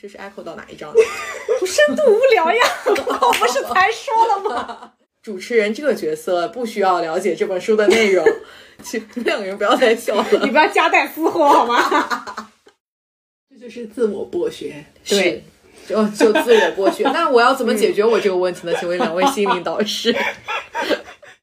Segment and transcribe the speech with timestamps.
[0.00, 0.92] 这是 echo 到哪一章？
[1.60, 4.92] 不深度无聊呀， 我不是才说了吗？
[5.22, 8.26] 主持人这个角色不需要了解这本书的内容，
[8.82, 12.50] 请两个人不要再笑了，你不要夹带私货好吗？
[13.48, 15.44] 这就是自我剥削，对，
[15.86, 17.04] 就就自我剥削。
[17.12, 18.74] 那我要怎么解决我这个问题呢？
[18.80, 20.12] 请问两位心灵导师，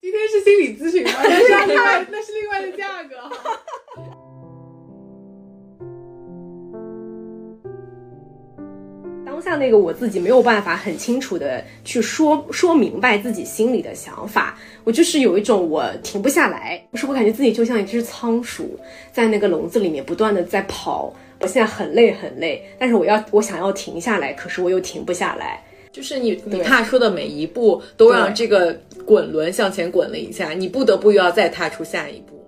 [0.01, 1.13] 今天是心理咨询吗？
[1.23, 3.15] 那是另外，那是另外的价格。
[9.49, 18.79] 下那个我自己没有办法很清楚的去说说明白自己心里的想法，我就是有一种我停不下来，不是我感觉自己就像一只仓鼠
[19.11, 32.38] 在那个笼子里面不断的在跑，我现在很累很累，但是我要我想要停下来，可是我又停不下来，就是你你踏出的每一步都让这个滚轮向前滚了一下，你不得不又要再踏出下一步。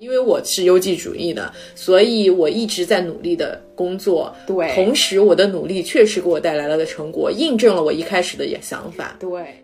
[0.00, 4.34] 因为我是优绩主义的，所以我一直在努力的工作。
[4.46, 9.14] 对，同时我的努力确实给我带来了的成果，印证了我一开始的想法。
[9.20, 9.62] 对，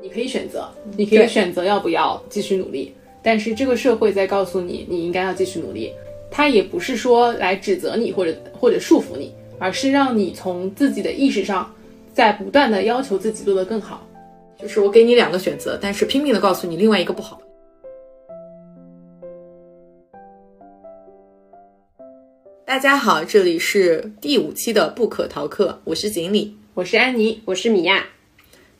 [0.00, 5.92] 你可以选择，你可以选择要不要继续努力，但是这个社会在告诉你，你应该要继续努力。
[6.30, 11.68] 他也不是说来指责你或者或者束缚你，而是让你从自己的意识上，
[12.12, 14.06] 在不断的要求自己做得更好。
[14.56, 17.40] 就是我给你两个选择，但是拼命的告诉你另外一个不好。
[22.74, 28.04] 大家好，这里是第五期的不可逃课，我是锦鲤，我是安妮，我是米娅。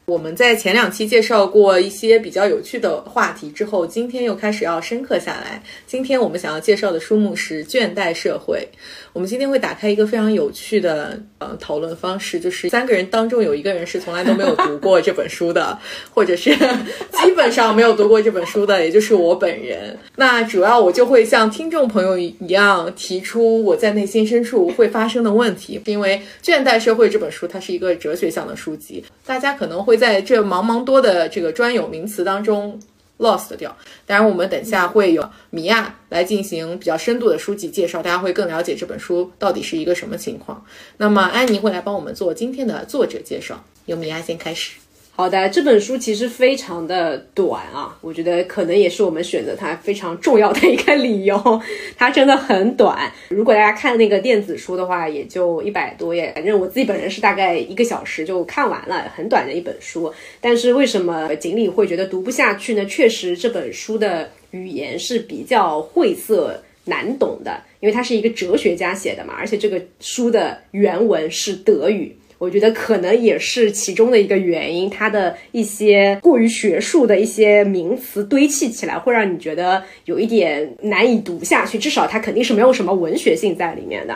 [0.06, 5.62] 我们在前两期介绍过一些比较有趣的话题之后，今天又开始要深刻下来。
[5.86, 8.68] 今天我们想要介绍的书目是《倦怠社会》。
[9.14, 15.78] 我们今天会打开一个非常有趣的呃讨论方式，就是三个人当中有一个人是从来都没有读过这本书的，
[16.12, 19.96] 或者是基本上没有读过这本书的，也就是我本人。
[20.16, 29.93] 那主要我就会像听众朋友一样提出我在内心深处会发生的问题，因为《倦怠社会》这本书它是一个哲学向的书籍，大家可能会。
[29.94, 32.80] 会在这茫茫多的这个专有名词当中
[33.18, 33.76] lost 掉。
[34.04, 40.64] 当然，我们等下会有米娅来进行比较深度的书籍介绍，大家会更了解这本书到底是一个什么情况。
[40.96, 44.83] 那么，安妮会来帮我们做今天的作者介绍，由米娅先开始。
[45.16, 51.62] 好的，这本书其实非常的短啊，我觉得可能也是我们选择它非常重要的一个理由。
[51.96, 56.32] 它真的很短，如果大家看那个电子书的话，也就一百多页。
[56.34, 60.12] 反正我自己本人是大概一个小时就看完了，很短的一本书。
[60.40, 62.84] 但是为什么锦鲤会觉得读不下去呢？
[62.84, 72.16] 确实这本书的语言是比较晦涩难懂的，因为它是一个哲学家写的嘛，而且这个书的原文是德语。
[72.44, 81.78] 我觉得可能也是其中的一个原因，它的一些过于学术的一些名词堆砌起来，会让你觉得有一点难以读下去。
[81.78, 84.14] 至少它肯定是没有什么文学性在里面的。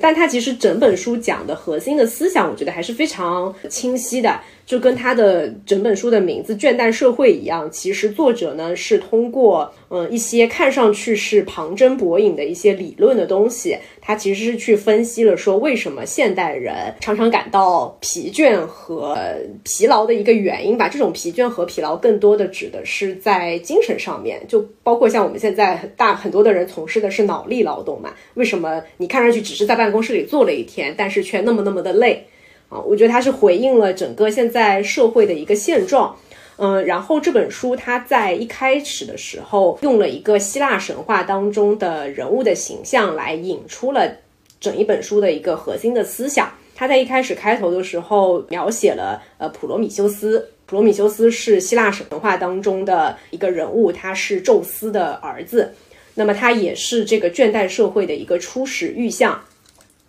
[0.00, 4.40] 但它其实整本书讲的核心的思想，我觉得还是非常清晰的。
[4.68, 19.16] 就跟他的整本书的名字《倦怠社会》一样，其实作者呢是通过嗯一些看上去是旁征博引的一些理论的东西，他其实是去分析了说为什么现代人常常感到疲倦和
[19.64, 20.86] 疲劳的一个原因吧。
[20.86, 28.12] 这种疲倦和疲劳更多的指的是在精神上面，就包括像我们现在大很多的人从事的是脑力劳动嘛。
[28.34, 32.26] 为什么你看上去只是在办公室里坐了一天，但是却那么那么的累？
[32.68, 36.16] 啊，我觉得它是回应了整个现在社会的一个现状，
[36.56, 44.18] 嗯，然后这本书它在一开始的时候用了一个希腊神话当中的人物的形象来引出了
[44.60, 46.52] 整一本书的一个核心的思想。
[46.74, 55.74] 他在一开始开头的时候描写了呃普罗米修斯，普罗米修斯是希腊神话当中的一个人物，他是宙斯的儿子，
[56.14, 59.42] 那么他也是这个倦怠社会的一个初始预象。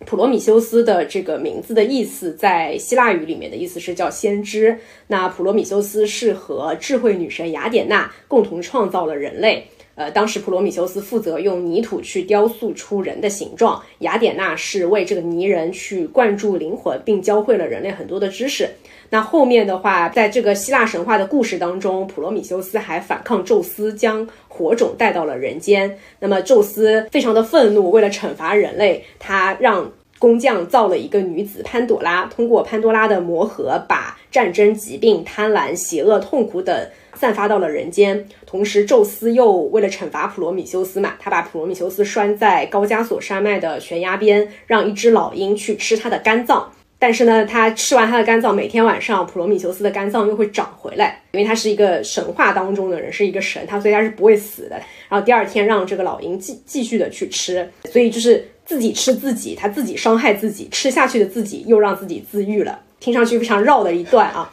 [0.06, 4.76] 普罗米修斯的这个名字的意思，在希腊语里面的意思是叫先知。
[5.06, 9.66] 那普罗米修斯是和智慧女神雅典娜共同创造了人类。
[9.96, 18.70] 呃，当时普罗米修斯负责用泥土去雕塑出人的形状，雅典娜是为这个泥人去灌注灵魂，并教会了人类很多的知识。
[19.10, 24.26] 那后面的话，在这个希腊神话的故事当中，普罗米修斯还反抗宙斯，将
[24.60, 25.98] 火种带到了人间。
[26.18, 38.28] 那么宙斯非常的愤怒，为了惩罚人类，他让工匠造了一个女子潘朵拉，通过潘多拉的魔盒，把战争、疾病、贪婪、邪恶、痛苦等散发到了人间。
[38.44, 46.70] 同时，宙斯又为了惩罚普罗米修斯嘛，他把普罗米修斯拴在高加索山脉的悬崖边，让一只老鹰去吃他的肝脏。
[47.00, 54.76] 但是呢，他吃完他的肝脏，每天晚上普罗米修斯的肝脏又会长回来，因为他是一个神话当中的人，是一个神，他所以他是不会死的。
[55.08, 64.52] 然后第二天让这个老鹰继继续的去吃，所以就是自己吃自己，他自己伤害自己，吃下去的自己又让自己自愈了，听上去非常绕的一段啊。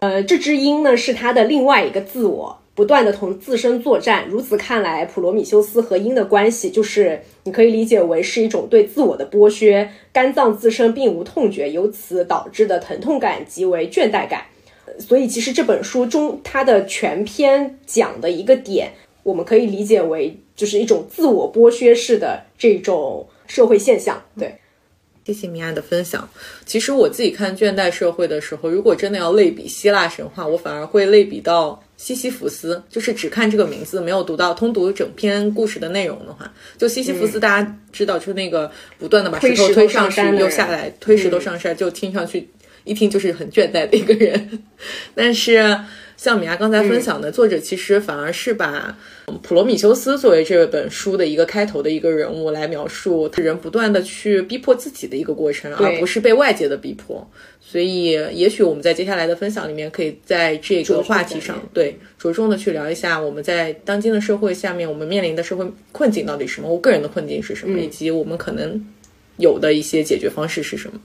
[0.00, 2.60] 呃，这只鹰呢是他的另外一个自我。
[2.78, 9.90] 不断的同自身作战，如此看来，普罗米修斯和鹰的关系就是你可以理解为是一种对自我的剥削。
[10.12, 14.44] 肝脏自身并无痛觉，由此导致的疼痛感即为倦怠感。
[15.00, 18.92] 所以，其实这本书中它的全篇讲的一个点，
[19.24, 24.22] 我们可以理解为就是一种自我剥削式的这种社会现象。
[24.38, 24.54] 对。
[25.26, 26.28] 谢谢米娅的分享。
[26.64, 32.82] 其实我自己看《倦怠社会》的时候，如果真的要类比希腊神话，我反而会类比到西西弗斯。
[32.88, 42.48] 就是只看这个名字，没有读到通读整篇故事的内容的话，就西西弗斯，大家知道，就是那个不断的把石头推上去又下来，推石头上山，就听上去
[42.88, 44.62] 一听就是很倦怠的一个人。
[45.14, 45.78] 但是。
[46.18, 48.98] 像米娅刚才分享的，作者其实反而是把
[49.40, 57.24] 普罗米修斯作为这本书的一个开头的一个人物来描述，人不断的去逼迫自己的一个过程，而不是被外界的逼迫。
[57.60, 68.84] 所以，也许我们在接下来的分享里面，可以在这个话题上，对着重的去聊一下我们在当今的社会下面，我们面临的社会困境到底是什么，我个人的困境是什么，以及我们可能
[69.36, 70.98] 有的一些解决方式是什么。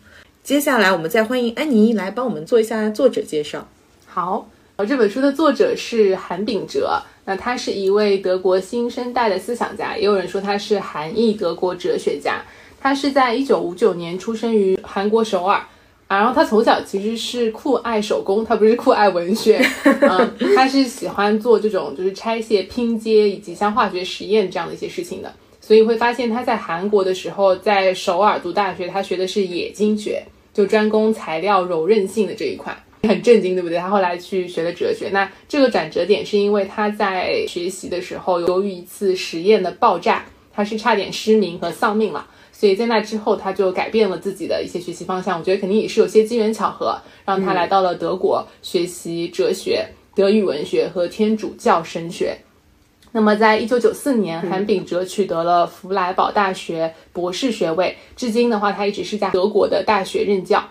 [0.43, 3.65] 接下来，我们再欢迎安妮来帮我们做一下作者介绍。
[4.05, 4.49] 好。
[4.75, 12.41] 而这本书的作者是韩炳哲，那他是一位德国新生代的思想家，也有人说他是韩裔德国哲学家。
[12.81, 15.57] 他是在一九五九年出生于韩国首尔，
[16.07, 19.63] 啊，然后他从小其实是酷爱手工，他不是酷爱文学，
[20.01, 25.31] 嗯， 他是喜欢做这种就是拆卸、拼接以及像化学实验这样的一些事情的。
[25.61, 30.21] 所以会发现他在韩国的时候，在首尔读大学，他学的是冶金学，
[30.53, 32.77] 就专攻材料柔韧性的这一块。
[33.05, 33.77] 很震惊，对不对？
[33.77, 40.23] 他后来去学的哲学，那这个转折点是因为他在学习的时候，由于一次实验的爆炸，
[40.53, 42.25] 他是差点失明和丧命了。
[42.53, 45.37] 所以在那之后，他就改变了自己的一些学习方向。
[45.37, 49.85] 我觉得肯定也是有些机缘巧合，让他来到了德国学习哲学、
[50.15, 52.37] 德语文学和天主教神学。
[53.15, 60.63] 那么，在一九九四年，韩炳哲取得了弗莱堡大学博士学位，至今的话，他一直是在德国的大学任教。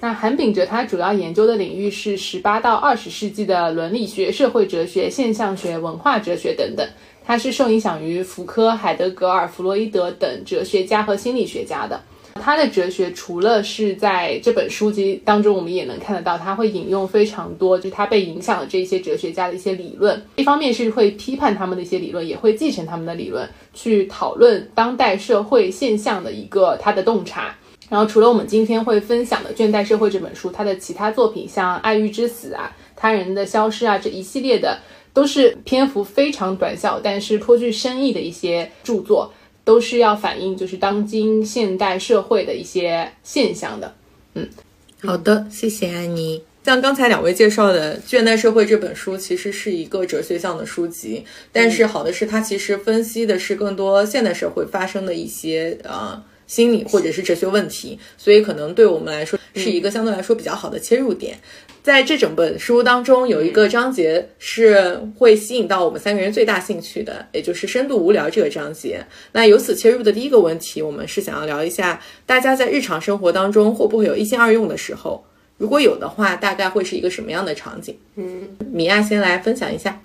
[0.00, 6.88] 那韩炳哲他主要研究的领域是十八到二十世纪的伦理学、社会哲学、现象学、文化哲学等等。
[7.26, 12.00] 他是受影响于福柯、海德格尔、弗洛伊德等哲学家和心理学家的。
[12.40, 20.20] 他的哲学除了是在这本书籍当中，我们也能看得到，他会引用非常多，就是他被影响的这些哲学家的一些理论。
[20.36, 27.54] 一方面是会批判他们的一些理论，也会继承他们的理论，去讨论当代社会现象的一个他的洞察。
[27.88, 34.78] 然后，除了我们今天会分享的《倦怠社会》这本书，他的其他作品，像《爱欲之死》啊、《他人的消失》啊这一系列的，
[35.12, 39.30] 都是篇幅非常短小，但是颇具深意的一些著作，
[39.64, 43.94] 都是要反映就是当今现代社会的一些现象的。
[44.34, 44.48] 嗯，
[45.02, 46.42] 好的，谢谢安妮。
[46.64, 56.24] 像刚才两位介绍的《倦怠社会》这本书，其实是一个哲学向的书籍，但是好的是它其实分析的是更多现代社会发生的一些啊。
[56.52, 61.38] 心理或者是哲学问题，所以可能对我们来说是一个相对来说比较好的切入点。
[61.82, 69.02] 在这整本书当中，有一个章节是会吸引到我们三个人最大兴趣的，也就是深度无聊这个章节。
[69.32, 75.24] 那由此切入的第一个问题，我们是想要聊一下，大家在日常生活当中会不会有一心二用的时候？
[75.56, 77.96] 如果有的话，大概会是一个什么样的场景？
[78.16, 79.98] 嗯，米娅先来分享一下。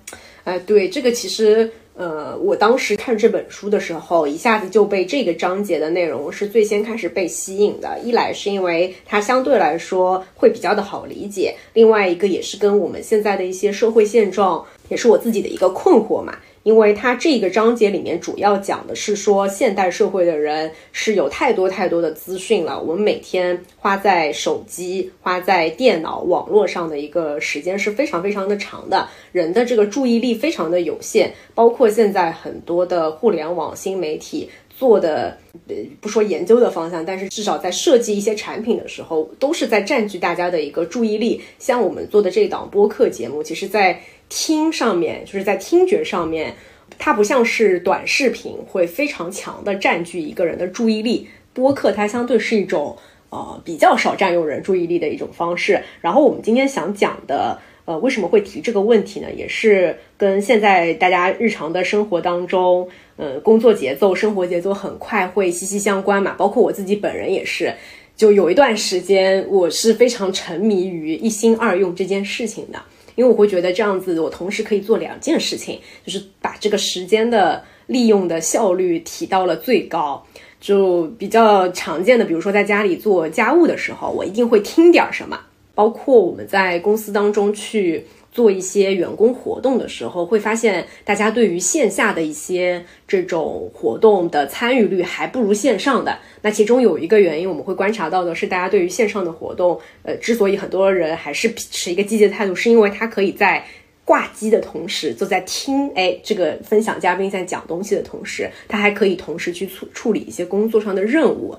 [0.44, 1.70] 哎，对，这个其实。
[1.98, 7.98] 呃，我当时看这本书的时候，一下子就被这个章节的内容是最先开始被吸引的。
[8.04, 16.38] 一来是因为它相对来说会比较的好理解，另外一个也是跟我们现在的一些社会现状，也是我自己的一个困惑嘛。
[16.68, 41.42] 因为它这个章节里面主要讲的是说，现代社会的人是有太多太多的资讯了，我们每天花在手机、花在电脑、网络上的一个时间是非常非常的长的，人的这个注意力非常的有限，包括现在很多的互联网新媒体做的，呃，不说研究的方向，但是至少在设计一些产品的时候，都是在占据大家的一个注意力。
[41.58, 46.54] 像我们做的这档播客节目，其实，在听上面就是在听觉上面，
[46.96, 51.28] 它不像是短视频会非常强的占据一个人的注意力。
[51.52, 52.96] 播客它相对是一种
[53.30, 55.82] 呃比较少占用人注意力的一种方式。
[56.00, 59.26] 然后我们今天想讲的呃为什么会提这个问题呢？
[59.34, 66.34] 也是跟现在大家日常的生活当中，呃工作节奏、生活节奏很快会息息相关嘛。
[66.38, 67.74] 包括我自己本人也是。
[68.16, 72.82] 就有一段时间，我是非常沉迷于一心二用这件事情的，
[73.14, 80.20] 因为我会觉得这样子，我同时可以做两件事情，就是把这个时间的利用的效率提到了最高。
[80.60, 85.38] 就比较常见的，比如说在家里做家务的时候，我一定会听点什么，
[85.72, 88.04] 包括我们在公司当中去。
[88.30, 96.18] 做一些员工活动的时候，会发现大家对于线下的一些这种活动的参与率还不如线上的。
[96.42, 103.64] 那其中有一个原因，我们会观察到的是，大家对于线上的活动，呃，之所以很多人还是持一个积极的态度，是因为他可以在
[104.04, 111.56] 挂机的同时，就在听，哎，这个分享嘉宾在讲东西的同时，他还可以同时去处处理一些工作上的任务。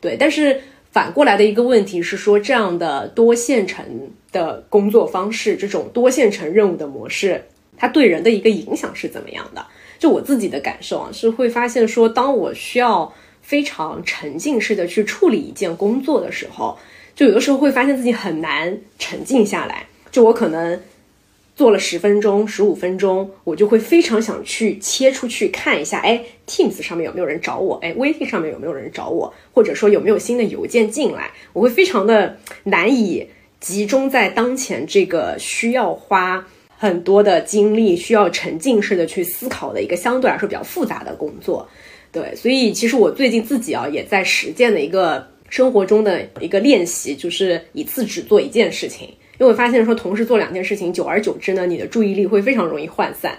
[0.00, 0.60] 对，但是。
[0.94, 3.84] 反过来的一个问题是说，这样的多线程
[4.30, 7.46] 的工作方式，这种多线程任务的模式，
[7.76, 9.66] 它对人的一个影响是怎么样的？
[9.98, 16.78] 就我自己的感受啊，是会发现说，当我需要非常沉浸式的去处理一件工作的时候，
[17.16, 19.86] 就有的时候会发现自己很难沉静下来。
[20.12, 20.80] 就我可能。
[21.56, 27.76] 做了十分钟、十五分钟，我就会非常想去切出去看一下，哎，Teams 上面有没有人找我？
[27.76, 29.32] 哎，微信上面有没有人找我？
[29.52, 31.30] 或者说有没有新的邮件进来？
[31.52, 33.28] 我会非常的难以
[33.60, 36.44] 集中在当前这个需要花
[36.76, 41.68] 很多的精力、需要沉浸式的去思考的一个相对来说比较复杂的工作。
[42.10, 49.08] 对，所以其实我最近自己啊也在实践的一个生活中的一个练习，就是一次只做一件事情。
[49.38, 53.38] 因为我发现说，同时做两件事情，久而久之呢，你的注意力会非常容易涣散，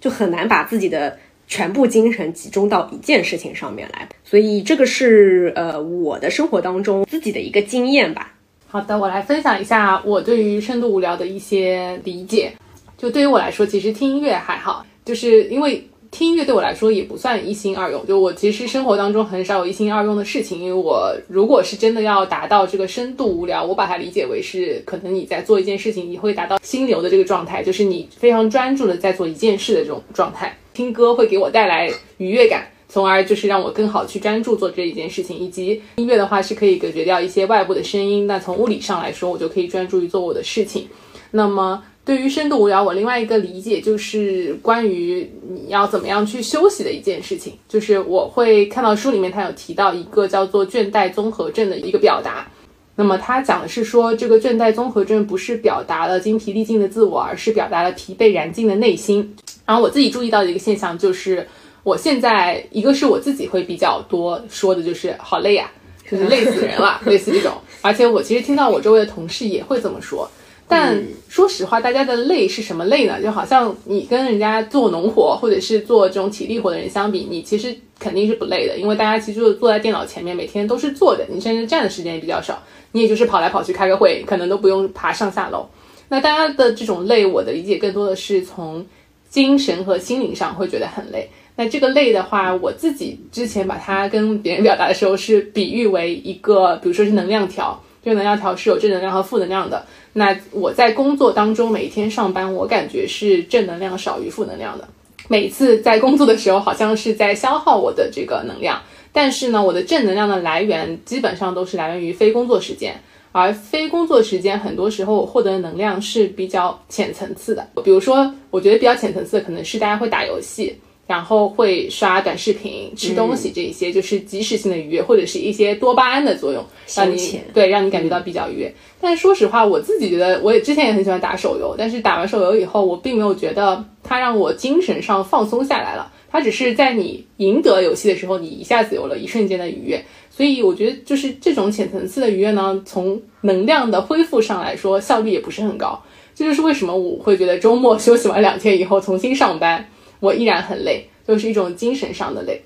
[0.00, 4.08] 就很难把自己的全部精神集中到一件事情上面来。
[4.24, 8.34] 所以这个是呃我的生活当中自己的一个经验吧。
[8.66, 12.52] 好的，我来分享一下我对于深度无聊的一些理解。
[12.98, 15.86] 就对于我来说，其实听音乐还好，就是因为。
[16.16, 30.56] 听音乐对我来说也不算一心二用，就我其实生活当中很少有一心二用的事情，因为我如果是真的要达到这个深度无聊，我把它理解为是可能你在做一件事情，你会达到心流的这个状态，就是你非常专注的在做一件事的这种状态。
[30.72, 35.38] 听歌会给我带来愉悦感，从而就是让我更好去专注做这一件事情。
[35.38, 40.88] 以及音乐的话是可以隔绝掉一些外部的声音，那从物理上来说，我就可以专注于做我的事情。
[41.32, 41.82] 那么。
[42.06, 47.52] 对于深度无聊，我另外一个理解就是关于你要怎么样去休息的一件事情。
[47.68, 52.46] 就是我会看到书里面，它有提到一个叫做倦怠综合症的一个表达。
[52.94, 59.34] 那么它讲的是说，这个倦怠综合症不是表达了精疲力尽的自我，而是表达了疲惫燃尽的内心。
[59.66, 61.44] 然后我自己注意到的一个现象就是，
[61.82, 65.68] 我现在一个是我自己会比较多说的就是好累呀，
[66.08, 67.52] 就是累死人了， 类似这种。
[67.82, 70.30] 而且我其实听到我周围的同事也会这么说。
[70.68, 73.22] 但说实话，大家的累是什么累呢？
[73.22, 82.60] 就好像你跟人家做农活或者是做这种体力活的人相比，你其实肯定是不累的，因为大家其实就坐在电脑前面，每天都是坐着，你甚至站的时间也比较少，
[82.92, 85.66] 你也就是跑来跑去开个会，可能都不用爬上下楼。
[86.08, 88.84] 那大家的这种累，我的理解更多的是从
[89.28, 91.28] 精神和心灵上会觉得很累。
[91.54, 97.80] 那这个累的话，我自己之前把它跟别人表达的时候，是比喻为一个，比如说是能量条。
[98.04, 99.84] 这个能量条是有正能量和负能量的。
[100.18, 104.88] 那我在工作当中每一天上班，我感觉是正能量少于负能量的。
[105.28, 108.80] 每次在工作的时候，好像是在消耗我的这个能量。
[109.12, 112.98] 但是呢，我的正能量的来源基本上都是来源于非工作时间，
[113.30, 117.68] 而非工作时间很多时候我获得的能量是比较浅层次的。
[117.84, 120.74] 比如说，我觉得比较浅层次的可能是大家会打游戏。
[121.06, 126.64] 然后会刷短视频、吃东西，这一些就是即时性的愉悦，或者是一些多巴胺的作用，
[126.96, 128.74] 让你对让你感觉到比较愉悦。
[129.00, 136.12] 但说实话，我自己觉得，我也之前也很喜欢打手游，但是打完手游以后，我并没有觉得它让我精神上放松下来了。
[136.28, 140.04] 它只是在你赢得游戏的时候，你一下子有了一瞬间的愉悦。
[140.28, 146.02] 所以我觉得，就是这种浅层次的愉悦呢，从能量的恢复上来说，效率也不是很高。
[146.34, 149.88] 这就是为什么我会觉得周末休息完两天以后，重新上班。
[150.20, 152.62] 我依然很累，就是一种精神上的累。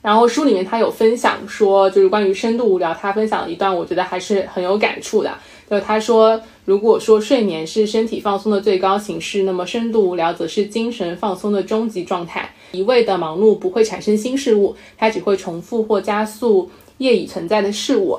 [0.00, 5.32] 然后书里面他有分享说，就是关于深度无聊，他分享了一段，我觉得还是很有感触的。
[5.70, 12.50] 就是他说，如果说睡眠是身体放松的最高形式，那么深度无聊则是精神放松的终极状态。
[12.72, 18.18] 一味的忙碌不会产生新事物，它只会重复或加速业已存在的事物。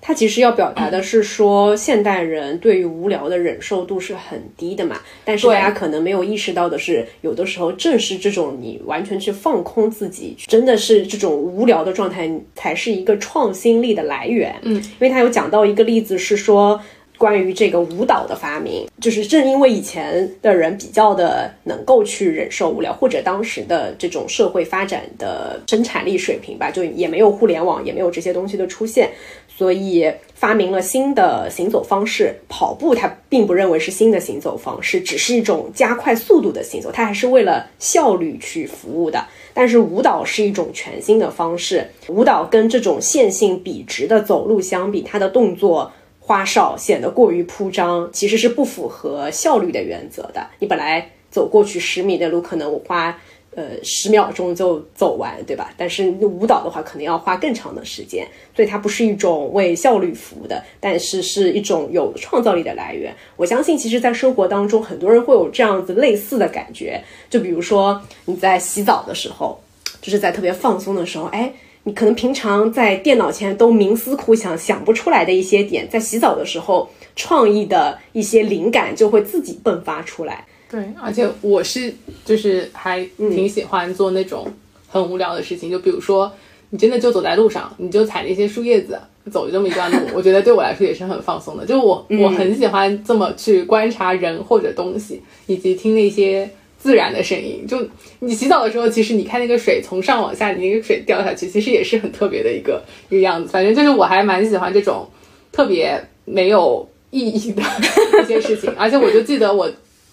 [0.00, 5.00] 他其实要表达的是说，现代人对于无聊的忍受度是很低的嘛。
[5.24, 14.54] 但是大家可能没有意识到的是，有的时候正是这种你完全去放空自己，真的是这种无聊的状态，才是一个创新力的来源。
[14.62, 16.80] 嗯，因为他有讲到一个例子是说，
[17.18, 29.10] 关于这个舞蹈的发明，就是正因为以前的人比较的能够去忍受无聊，或者当时的这种社会发展的生产力水平吧，就也没有互联网，也没有这些东西的出现，
[29.60, 32.34] 所以发明了新的行走方式。
[32.48, 39.22] 跑步它并不认为是新的行走方式，只是一种加快速度的行走，它还是为了效率去服务的。
[39.52, 45.92] 但是舞蹈是一种全新的方式，舞蹈跟这种线性笔直的走路相比，它的动作。
[46.18, 50.46] 花哨显得过于铺张，其实是不符合效率的原则的。
[50.60, 53.18] 你本来走过去十米的路，可能我花
[53.54, 55.72] 呃十秒钟就走完，对吧？
[55.76, 63.14] 但是舞蹈的话，可能要花更长的时间，所以它不是一种为效率服务的，但是是一种有创造力的来源。
[63.36, 67.02] 我相信，其实，在生活当中，很多人会有这样子类似的感觉。
[67.28, 69.60] 就比如说你在洗澡的时候，
[70.00, 71.52] 就是在特别放松的时候，哎。
[71.84, 80.44] 你可能平常在电脑前都冥思苦想想不出来的一些点，在洗澡的时候，创意的一些灵感就会自己迸发出来。
[80.70, 81.92] 对，而且我是
[82.24, 84.46] 就是还挺喜欢做那种
[84.88, 86.32] 很无聊的事情，就比如说
[86.70, 88.98] 你真的就走在路上，你就踩那些树叶子
[89.30, 91.66] 走这么一段路， 我觉得对我来说也是很放松的。
[91.66, 96.48] 就我我很喜欢这么去观察人或者东西，以及听那些。
[96.82, 97.76] 自然的声音，就
[98.20, 103.50] 你洗澡的时候，其实你看那个水从上往下，你那个水掉下去，其实也是很特别的一个一个样子。
[103.50, 105.06] 反正就是我还蛮喜欢这种
[105.52, 107.62] 特别没有意义的
[108.24, 108.72] 一些事情。
[108.78, 109.70] 而且我就记得我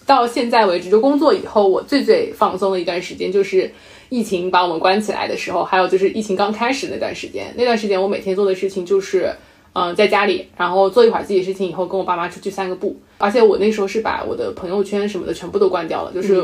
[0.08, 3.70] 到现在为止，就工作以后，我最最放松的一段时间就是
[4.08, 7.54] 疫情把我们关起来的时候，还有就是疫情刚开始那段时间。
[7.56, 9.32] 那段时间我每天做的事情就是。
[9.74, 12.96] 嗯，在家里，然后做一会儿自己事情以后，跟我爸妈出去散个步。
[13.18, 16.34] 而且我那时候是把我的朋友圈什么的全部都关掉了，就是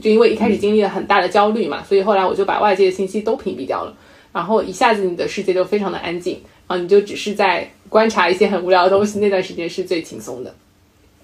[0.00, 3.94] 就因为一开始经历了很大的焦虑嘛，所以后来我就把外界的信息都屏蔽掉了。
[4.32, 9.20] 然后一下子你的世界就非常的安静啊，你就只是在观察一些很无聊的东西。
[9.20, 10.52] 那段时间是最轻松的。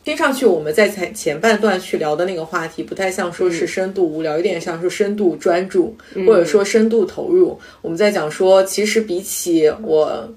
[0.07, 7.59] 听上去我们在前前半段去聊的那个话题，不太像说是深度无聊，有点像是深度专注，或者说深度投入。
[7.83, 10.33] 我们在讲说，其实比起我。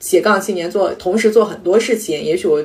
[0.00, 2.62] 斜杠青年做同时做很多事情，也许我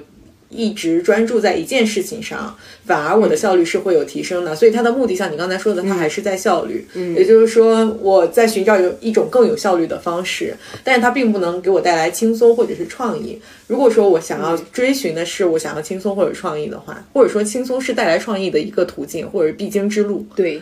[0.49, 4.55] 一直专注在一件事情上，反而我的效率是会有提升的。
[4.55, 6.87] 所以它的目的，像你刚才说的，它还是在效率。
[6.95, 13.39] 嗯，也就是说，我在寻找有一种更有效率的方式，但是它并不能给我带来轻松或者是创意。
[13.67, 20.25] 如果说我想要追寻的是我想要轻松或者创意的话，或者说轻松是带来创意的一个途径或者必经之路。
[20.35, 20.59] 对，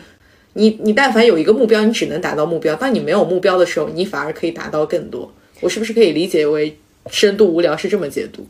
[0.52, 5.32] 你你但凡有一个目标，你只能达到目标；当你没有目标的时候，你反而可以达到更多。
[5.60, 6.76] 我是不是可以理解为
[7.10, 8.46] 深度无聊是这么解读，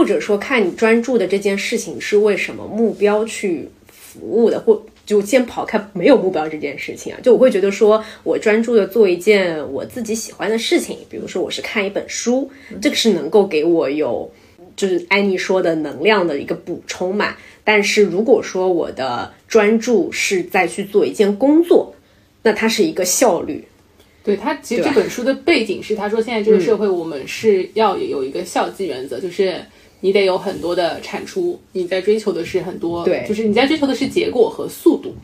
[0.00, 7.20] 或者说看你专注的这件事情是为什么目标去服务的，或就先跑开没有目标这件事情啊？
[7.22, 14.32] 就我会觉得说我专注的做一件我自己喜欢的事情，比如说我是看一本书，这个是能够给我有
[14.74, 17.36] 就是安妮说的能量的一个补充嘛。
[17.62, 21.94] 但是如果说我的专注是在去做一件工作，
[22.42, 23.62] 那它是一个效率。
[24.22, 29.58] 对他，其实这本书的背景是，他说现在这个社会，我们是要有一个效绩原则，就是
[30.00, 35.14] 你得有很多的产出，你在追求的是很多，对，就是你在追求的是结果和速度，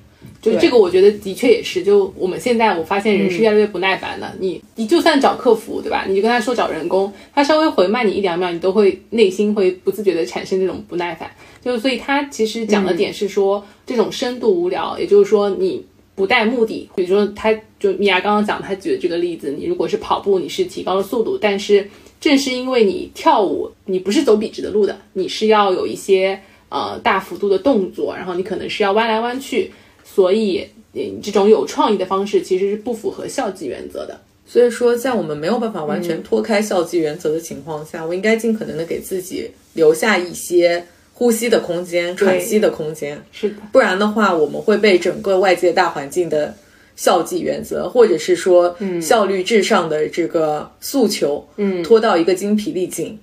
[0.41, 1.83] 就是这个，我觉得的确也是。
[1.83, 4.33] 就我们现在，我发现人是越来越不耐烦的。
[4.39, 6.05] 你，你就算找客服，对吧？
[6.09, 11.31] 你就跟他说找人工，他稍微回慢你一两秒，你都会内心会不自觉的产生这种不耐烦。
[11.65, 15.85] 就所以，他其实讲的点是说，这种深度无聊，也就是说你。
[16.17, 21.87] 不带目的，比如说，他就米娅刚刚讲，他举的这个例子，你如果是跑步，你是提高了速度，但是
[22.21, 29.71] 正是因为你跳舞，你不是走笔直的路的，你是要有一些呃大幅度的动作，然后你可能是要弯来弯去，
[30.05, 34.21] 所以你这种有创意的方式其实是不符合校纪原则的。
[34.47, 40.85] 所以说，在我们没有办法完全脱开校纪原则的情况下，我应该尽可能的给自己留下一些。
[41.19, 46.55] 呼吸的空间，喘息的空间，是的，不然的话，我们会被整个外界大环境的
[46.97, 53.17] 效绩原则，或者是说效率至上的这个诉求，嗯，拖到一个精疲力尽。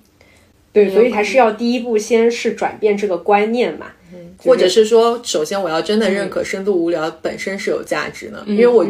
[0.72, 3.88] 对，所以还是要第一步，先是转变这个观念嘛，
[4.38, 8.86] 或者是说，首先我要真的认可深度无聊本身是有价值的，因为我。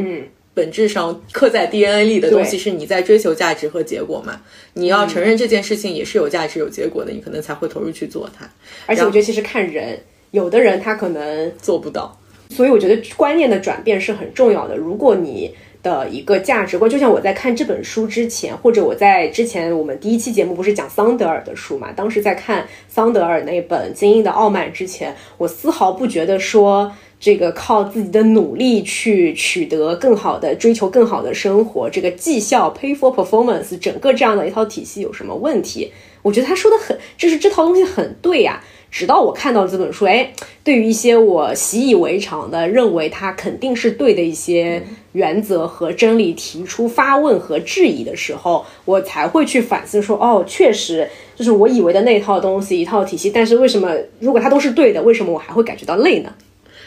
[0.57, 4.41] 本质上刻在 DNA 里的东西是你在追求价值和结果嘛？
[4.75, 8.49] 你要承认这件事情也是有价值、有结果的，你可能才会投入去做它。
[8.87, 9.99] 而且我觉得其实看人，
[10.31, 12.17] 有的人他可能做不到，
[12.51, 14.77] 所以我觉得观念的转变是很重要的。
[14.77, 21.93] 如果你的一个价值观，就像我在看这本书之前，或者我在之前我们第一期节目不是讲桑德尔的书嘛？
[21.93, 26.93] 当时在看桑德尔那本《精英的傲慢》之前，我丝毫不觉得说。
[27.21, 35.91] 这个靠自己的努力去取得更好的追求更好的生活，这个绩效 pay for performance 整个这样的一套体系有什么问题？
[36.25, 38.61] 我觉得他说的很，就是这套东西很对呀。
[38.91, 40.33] 直到我看到这本书，哎，
[40.63, 56.33] 对于一些我习以为常的认为它肯定是对的一些原则和真理提出发问和质疑的时候，我才会去反思说，哦，确实就是我以为的那套东西一套体系，但是为什么如果它都是对的，为什么我还会感觉到累呢？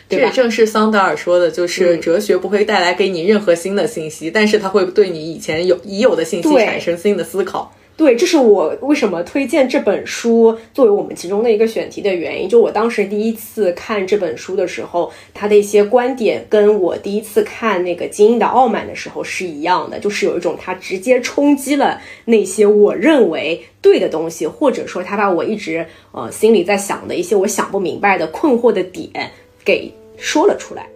[0.08, 7.74] 这也正是桑德尔说的，就是哲学不会带来给你任何新的信息，但是它会对你以前有已有的信息产生新的思考。
[7.98, 12.48] 对，这是我为什么推荐这本书作为我们其中的一个选题的原因。
[12.48, 29.32] 就我当时第一次看这本书的时候，他的一些观点跟我第一次看那个《精英的傲慢》的时候是一样的，就是有一种他直接冲击了那些我认为对的东西，或者说他把我一直呃心里在想的一些我想不明白的困惑的点
[29.66, 30.88] 给说了出来。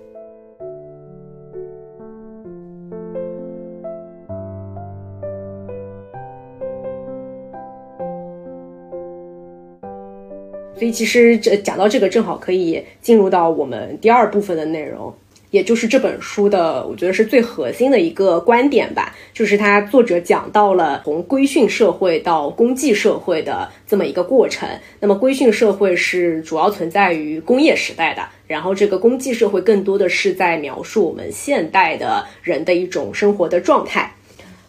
[10.82, 15.14] 所以其实这讲到这个，正好可以进入到我们第二部分的内容，
[15.52, 24.68] 也就是这本书的，我觉得是最核心的一个观点吧，就是他作者讲到了从规训社会到公祭社会的这么一个过程。
[25.00, 34.16] 那么规训社会是主要存在于工业时代的，然后这个公祭社会更多的是在描述我们现代的人的一种生活的状态。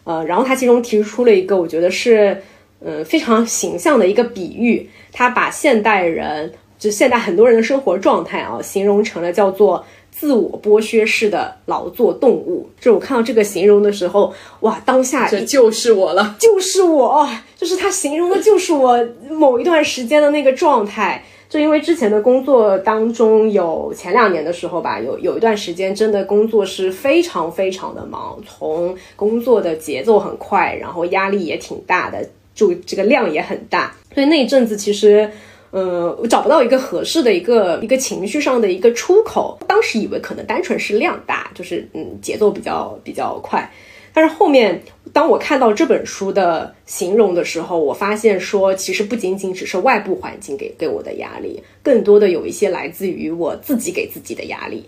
[0.03, 2.43] 呃，然后他其中提出了一个，我觉得是。
[2.85, 12.69] 嗯，非常形象的一个比喻，他把现代人，就现代很多人的生活状态啊，形容成了叫做自我剥削式的劳作动物。
[12.79, 21.23] 就我看到这个形容的时候，哇，当下这就是我了，就是我，就是他形容的就是我某一段时间的那个状态。
[21.49, 32.27] 就因为之前的工作当中，有前两年的时候吧，有有一段时间真的工作是非常非常的忙，从工作的节奏很快，然后压力也挺大的。
[32.55, 35.27] 就这个量也很大，所以那一阵子其实，
[35.71, 39.57] 呃，我找不到一个合适的一个一个情绪上的一个出口。
[39.67, 43.67] 当时以为可能单纯是量大，就是嗯节奏比较比较快。
[44.13, 44.79] 但是后面
[45.11, 54.85] 当我看到这本书的形容的时候，我发现说其实不仅仅只是外部环境给给我的压力，更多的有一些来自于我自己给自己的压力。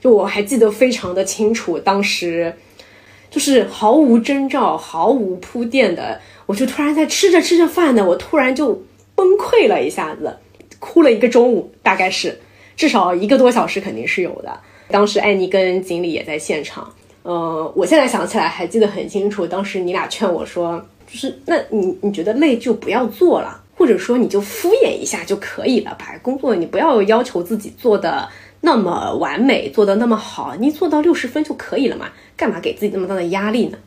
[0.00, 2.54] 就我还记得非常的清楚，当时
[3.30, 6.18] 就是毫无征兆、毫无铺垫的。
[6.52, 8.82] 我就突然在吃着吃着饭呢，我突然就
[9.14, 10.36] 崩溃了一下子，
[10.78, 12.38] 哭了一个中午，大概是
[12.76, 14.60] 至少一个多小时肯定是有的。
[14.90, 19.46] 当时艾妮跟锦鲤也在现场，呃，我现在想起来还记得很清楚。
[19.46, 20.78] 当时你俩劝我说，
[21.10, 28.28] 就是那你你觉得累就不要做了，或者说你就敷衍一下就可以了，把工作你不要要求自己做的
[28.60, 33.78] 那么完美，做的那么好，你做到六十分就可以了嘛，干嘛给自己那么大的压力呢？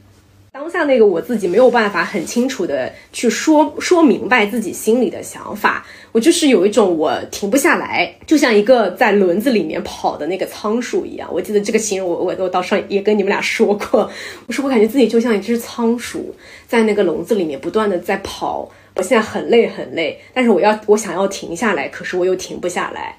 [0.55, 11.27] 当下那个我自己没有办法很清楚的去说说明白自己心里的想法，我就是有一种我停不下来，就像一个在轮子里面跑的那个仓鼠一样。
[11.29, 14.09] 我记得这个形容我我我到上也跟你们俩说过，
[14.47, 16.33] 我说我感觉自己就像一只仓鼠
[16.65, 23.17] 在那个笼子里面不断的在跑，我现在很累很累，但是我要我想要停下来，可是我又停不下来。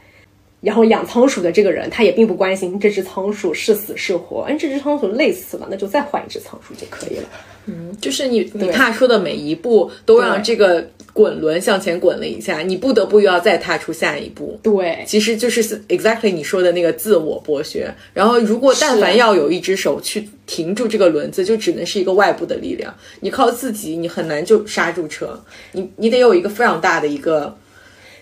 [0.67, 4.41] 然后养仓鼠的这个人，他也并不关心这只仓鼠是死是活。
[4.49, 7.29] 哎，这只仓鼠累死了，那就再换一只仓鼠就可以了。
[7.67, 14.59] 嗯，就是你你踏出的每一步，都让这个滚轮向前滚了一下，你不得不又要再踏出下一步。
[14.61, 17.89] 对，其实就是 exactly 你说的那个自我剥削。
[18.13, 22.93] 然后，如果但凡要有一只手去停住这个轮子，就只能是一个外部的力量。
[23.21, 25.41] 你靠自己，你很难就刹住车。
[25.71, 27.57] 你你得有一个非常大的一个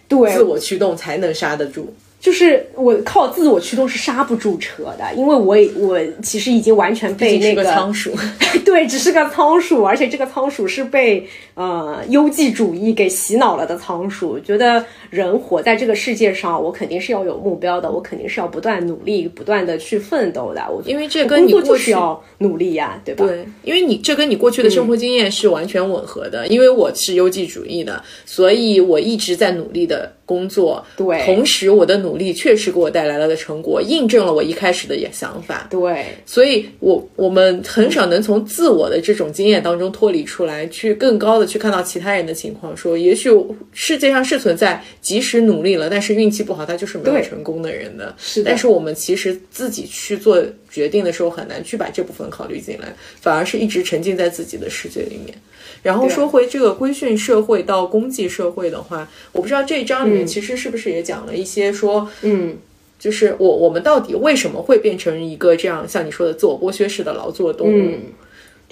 [0.08, 1.94] 对自我驱动才能刹得住。
[2.24, 8.16] 就是我靠自我驱动是刹不住车的，因为我我其实已经完全被那个仓鼠，
[8.64, 20.62] 对，只是个仓鼠，而且这个仓鼠是被呃优绩主义给洗脑了的仓鼠，觉得人活在这个世界上，我肯定是要有目标的，我肯定是要不断努力、不断的去奋斗的。
[20.70, 23.26] 我因为这跟你过去要努力呀，对吧？
[23.26, 26.46] 对，因为你这跟你过去的生活经验是完全吻合的。
[26.48, 30.12] 因为我是优绩主义的，所以我一直在努力的。
[30.26, 43.30] 工作，对，同时我的努力确实给我带来了的成果，印证了我一开始的想法，对，所以我我们很少能从自我的这种经验当中脱离出来，去更高的去看到其他人的情况，说也许
[43.72, 55.34] 世界上是存在即使努力了，但是运气不好，他就是没有成功的人的，是的，但是我们其实自己去做决定的时候，很难去把这部分考虑进来，反而是一直沉浸在自己的世界里面。
[55.82, 62.56] 然后说回这个规训社会到功绩社会的话，我不知道这一章里面其实是不是也讲了一些说，嗯，
[62.98, 67.70] 就是我我们到底为什么会变成一个这样像你说的自我剥削式的劳作动物？
[67.72, 68.00] 嗯，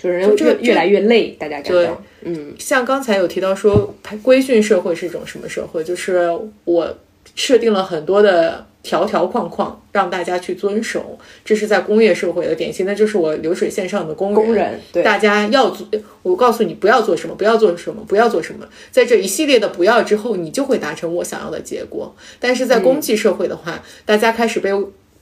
[0.03, 5.85] 就是人越越来越累，大家感到，嗯，像刚才有提到说，规训社会是一种什么社会？
[5.85, 6.31] 就是
[6.65, 6.97] 我
[7.37, 8.67] 设定了很多的。
[8.83, 14.35] 条条框框让大家去遵守，这是在工业社会的典型那，就是我流水线上的工人。
[14.35, 15.87] 工人，对，大家要做，
[16.25, 22.12] 我告诉你不要做什么，不要做什么，不要做什么，在这一系列的不要之后，你就会达成我想要的结果。
[22.41, 24.71] 但是在公际社会的话，大家开始被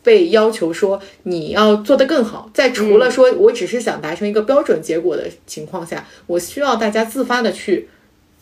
[0.02, 7.88] 被要求说你要做得更好，在除了说我只是想达成一个标准结果的情况下，我需要大家自发的去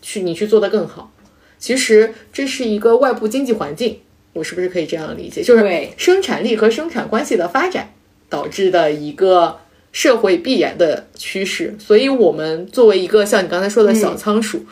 [0.01, 1.11] 去你去做得更好。
[1.57, 3.99] 其实这是一个外部经济环境。
[4.31, 5.41] 我是不是可以这样理解？
[5.41, 7.91] 就是生产力和生产关系的发展
[8.29, 9.57] 导致的一个
[9.91, 11.75] 社会必然的趋势。
[11.79, 14.63] 所以，我们作为一个像你刚才说的小仓鼠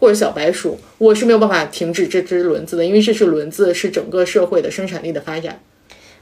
[0.00, 5.60] 或者小白鼠，我是没有办法停止这只轮子的，因为这只轮子是整个社会的生产力的发展。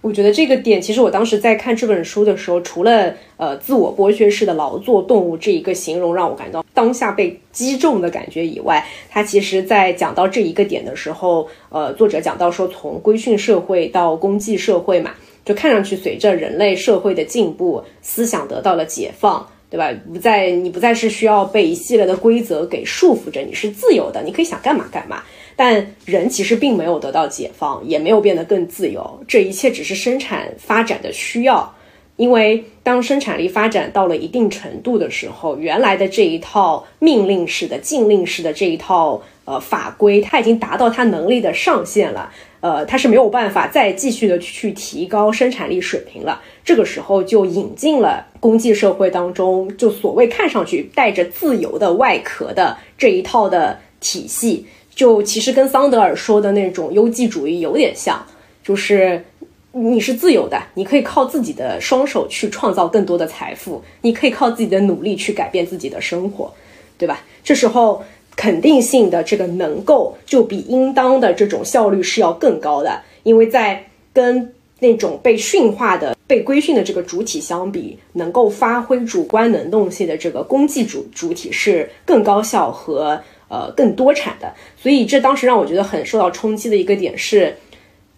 [0.02, 15.12] 我觉得这个点，其实我当时在看这本书的时候，除了呃自我剥削式的劳作动物这一个形容让我感到当下被击中的感觉以外，它其实在讲到这一个点的时候，呃，作者讲到说，从规训社会到公祭社会嘛，
[15.44, 19.92] 就看上去随着人类社会的进步，思想得到了解放，对吧？
[20.12, 25.22] 不再你不再是需要被一系列的规则给束缚着，你是自由的，你可以想干嘛干嘛。
[25.56, 31.74] 但人其实并没有得到解放，也没有变得更自由，这一切只是生产发展的需要。
[32.16, 42.30] 因为当生产力发展到了一定程度的时候，原来的这一套命令式的、禁令式的这一套呃法规，它已经达到它能力的上限了。
[42.60, 46.40] 呃，它是没有办法再继续的去提高生产力水平了。
[46.62, 54.66] 这个时候就引进了公济社会当中，就所谓看上去带着自由的外壳的这一套的体系。
[54.94, 58.24] 就其实跟桑德尔说的那种优绩主义有点像，
[58.62, 59.24] 就是
[59.72, 66.52] 你是自由的，你可以靠自己的双手去创造更多的财富，你可以靠自己的努力去改变自己的生活，
[66.98, 67.24] 对吧？
[67.42, 68.04] 这时候
[68.36, 83.18] 肯定性的这个能够就比应当的这种效率是要更高的，因为在跟那种被驯化的、被规训的这个主体相比，能够发挥主观能动性的这个功绩主主体是更高效和。
[83.52, 87.54] 呃，更多产的，所以这当时让我觉得很受到冲击的一个点是，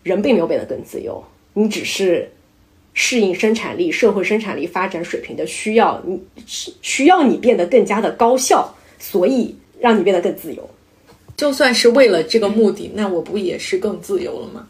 [0.05, 2.31] 人并没有变得更自由，你只是
[2.93, 10.71] 适应生产力、社会生产力发展水平的需要，你需要你变得更加的高效，所以让你变得更自由。
[11.37, 14.69] 就算是为了这个目的，那我不也是更自由了吗？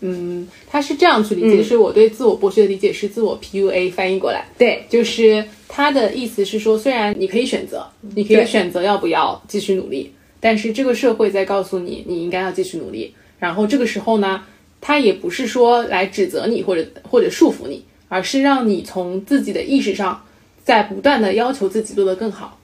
[0.00, 13.14] 嗯，他是这样去理解，就是我对自我剥削的理解是自我 PUA 翻译过来，对，就是他的意思是说，虽然你可以选择，你可以选择要不要继续努力，但是这个社会在告诉你，你应该要继续努力。
[13.38, 14.42] 然后这个时候呢，
[14.80, 20.24] 他也不是说来指责你或者或者束缚你，而是让你从自己的意识上，
[20.62, 22.58] 在不断的要求自己做得更好。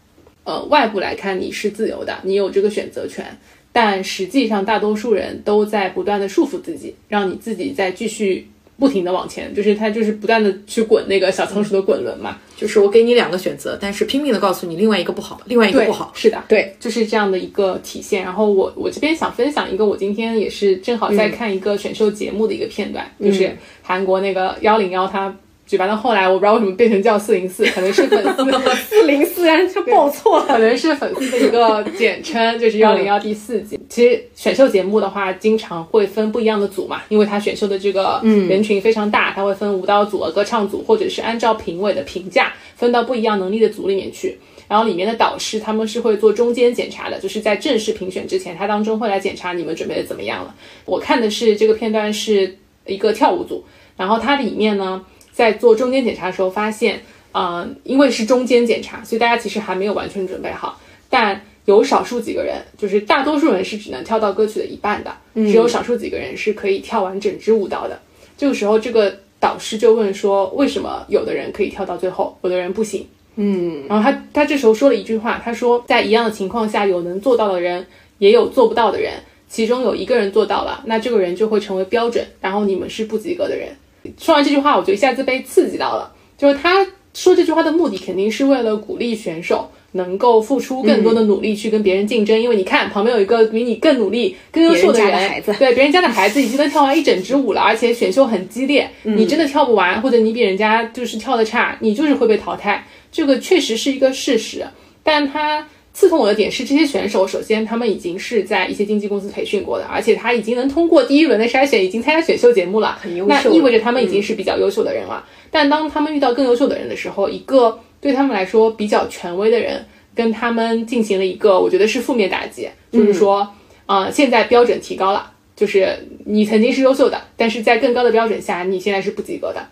[0.44, 3.38] 呃，外部来看你是自由的，你有这个选择权。
[3.72, 12.38] 但实际上，大多数人都在不断的束缚自己，让你自己在继续不停的往前，就是他就是不断的去滚那个小仓鼠的滚轮嘛。
[12.56, 16.12] 就是我给你两个选择，但是拼命的告诉你另外一个不好，另外一个不好。
[16.14, 18.22] 是的，对，就是这样的一个体现。
[18.22, 25.34] 然后我我这边想分享一个，我今天也是正好在看一个选秀节目的一个片段，就是韩国那个幺零幺他。
[25.70, 33.78] 举办到后来，我不知道为什么变成叫四零四，可能是粉丝 四零四，然后就报错了，可能是粉丝的一个简称，就是幺零幺第四季。
[33.88, 44.36] 其实选秀节目的话，经常会分不一样的组嘛，因为他选秀的这个人群非常大，他会分舞蹈组、歌唱组，或者是按照评委的评价分到不一样能力的组里面去。
[44.66, 50.52] 然后里面的导师他们是会做中间检查的，就是在正式评选之前，他当中会来检查你们准备的怎么样了。
[50.84, 52.56] 我看的是这个片段是
[52.86, 53.64] 一个跳舞组，
[53.96, 55.00] 然后它里面呢。
[55.40, 57.00] 在做中间检查的时候，发现，
[57.32, 60.78] 嗯，因为是中间检查，所以大家其实还没有完全准备好。
[61.08, 67.98] 但有少数几个人，就是大多数人是只能跳到歌曲的一半的，只有少数几个人是可以跳完整支舞蹈的。
[68.36, 77.86] 这个时候，这个导师就问说：“为什么有的人可以跳到最后，有的人不行？”嗯，然后他他这时候说了一句话，他说：“在一样的情况下，有能做到的人，
[78.18, 79.14] 也有做不到的人，
[79.48, 83.70] 其中有一个人做到了，那这个人就会成为标准，然后你们是不及格的人。”
[84.18, 86.12] 说完这句话，我就一下子被刺激到了。
[86.38, 92.40] 就是他说这句话的目的，肯定是为了鼓励选手能够付出更多的努力去跟别人竞争。
[92.40, 102.86] 因为你看旁边有一个比你更努力、更优秀的人，对别人家的孩子已经能跳完一整支舞了，而且选秀很激烈，你真的跳不完，或者你比人家就是跳的差，你就是会被淘汰。
[103.12, 104.64] 这个确实是一个事实，
[105.02, 105.66] 但他。
[106.00, 115.22] 刺痛我的点是，这些选手首先他们已经是在一些经纪公司培训过的，而且他已经能通过第一轮的筛选，已经参加选秀节目了，很优秀那意味着他们已经是比较优秀的人了。
[115.50, 119.84] 但当他们遇到更优秀的人的时候，一个对他们来说比较权威的人
[120.14, 123.46] 跟他们进行了一个，我觉得是负面打击，就是说，
[123.84, 129.68] 呃，现在标准提高了，就是你曾经是优秀的，但是在更高的标准下，你现在是不及格的。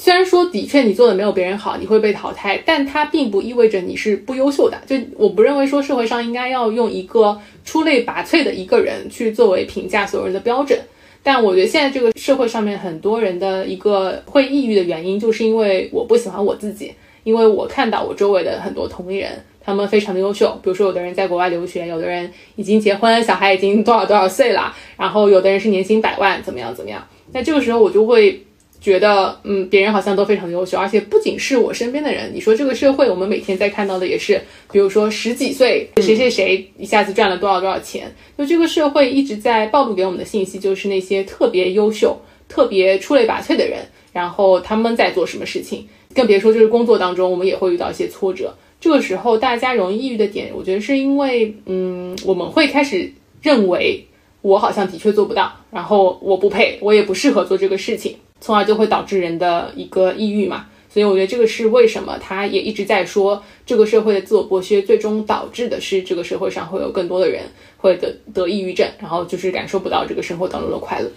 [0.00, 4.80] 虽然说的确你做的没有别人好，你会被淘汰，但它并不意味着你是不优秀的。
[4.86, 10.80] 就我不认为说社会上应该要用一个出类拔萃的一个人去作为评价所有人的标准。
[11.22, 19.32] 但我觉得现在这个社会上面很多人的一个会抑郁的原因，就是因为我不喜欢我自己，因为我看到我周围的很多同龄人，
[19.62, 27.06] 他们非常的优秀，比如说有的人在国外留学，有的人已经结婚，小孩已经多少多少岁了，然后有的人是年薪百万，怎么样怎么样。
[27.32, 28.42] 那这个时候我就会
[28.80, 34.40] 觉得，嗯，别人好像都非常优秀，而且不仅是我身边的人，你说这个社会，我们每天在看到的也是，
[34.72, 43.80] 比如说十几岁谁谁谁一下子赚了多少多少钱，就这个社会一直在暴露给我们的信息，就是那些特别优秀、特别出类拔萃的人，
[44.12, 48.54] 然后他们在做什么事情，更别说就是工作当中，我们也会遇到一些挫折。
[48.80, 53.12] 这个时候大家容易抑郁的点，我觉得是因为，嗯，我们会开始
[53.42, 54.06] 认为
[54.40, 58.16] 我好像的确做不到，然后我不配，我也不适合做这个事情。
[58.40, 60.66] 从而就会导致人的一个抑郁嘛。
[60.92, 67.44] 所以我觉得这个是为什么他也一直在说，这个社会的自我剥削最终导致的是这个社会上会有更多的人
[67.76, 71.08] 会得得抑郁症，然后就是感受不到这个生活当中的快乐。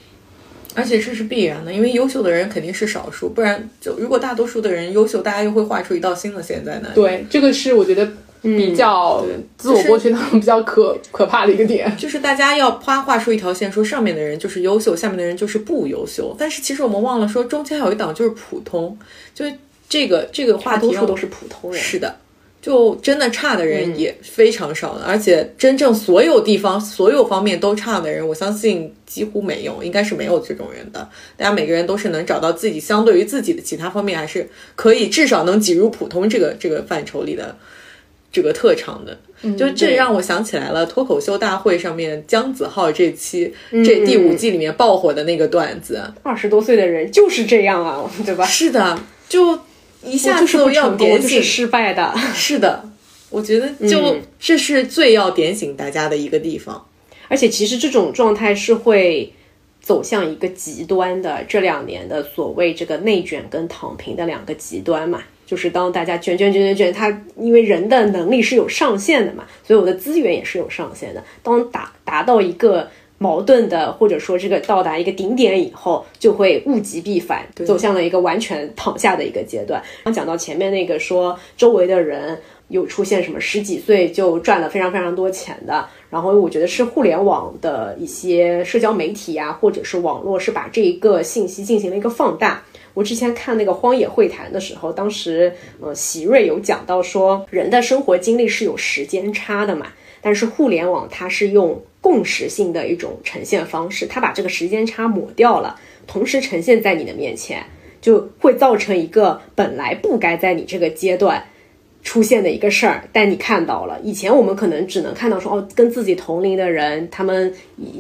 [0.76, 6.96] 而且这是必然的，因为优秀的人肯定是少数，不然就如果大多数的人优秀，大家又会画出一道新的线在那里。
[6.96, 8.08] 对，这个是我觉得
[8.42, 9.24] 比较
[9.58, 11.96] 自我剥削当中 比较可可怕的一个点。
[11.98, 16.36] 就是大家要啪画出一条线，说上面的人就是优秀，下面的人就是不优秀。
[16.38, 18.98] 但是其实我们忘了说，中间还有一档就是普通，
[19.34, 19.54] 就是
[19.88, 21.82] 这个这个话多数都是普通人。
[21.82, 22.16] 是的，
[22.64, 31.10] 就真的差的人也非常少的，而且真正所有地方、所有方面都差的人，我相信几乎没有，应该是没有这种人的。
[31.36, 37.54] 大家每个人都是能找到自己相对于自己的其他方面，还是可以至少能挤入普通这个这个范畴里的
[38.32, 39.20] 这个特长的。
[39.58, 46.02] 就这让我想起来了，脱口秀大会上面姜子浩这期这第五季里面爆火的那个段子。
[46.24, 48.46] 二十多岁的人就是这样啊，对吧？
[48.46, 48.98] 是的，
[49.28, 49.60] 就
[50.04, 52.14] 一下就是子要不成功，点醒就是失败的。
[52.34, 52.90] 是的，
[53.30, 56.86] 我觉得就嗯这是最要点醒大家的一个地方。
[57.30, 59.34] 而且其实这种状态是会
[59.82, 61.44] 走向一个极端的。
[61.48, 71.24] 这两年的所谓这个内卷跟躺平的两个极端嘛，就是当大家卷卷卷卷卷，它因为人的能力是有上限的嘛，所以我的资源也是有上限的。
[71.42, 72.90] 当达达到一个
[73.24, 79.82] 矛盾的，或者说这个到达一个顶点以后，就会物极必反，走向了一个完全躺下的一个阶段。
[80.04, 92.62] 刚讲到前面那个说周围的人有出现什么十几岁就赚了非常非常多钱的，然后我觉得是互联网的一些社交媒体啊，或者是网络是把这一个信息进行了一个放大。
[92.94, 99.88] 我之前看那个《荒野会谈》的时候，当时呃席瑞有讲到说，人的生活经历是有时间差的嘛，
[100.22, 107.64] 但是互联网它是用共识性的一种呈现方式，他把这个时间差抹掉了，同时呈现在你的面前，
[108.02, 111.46] 就会造成一个本来不该在你这个阶段
[112.04, 113.98] 出现的一个事儿，但你看到了。
[114.04, 117.52] 以前我们可能只能看到说，哦，跟自己同龄的人，他们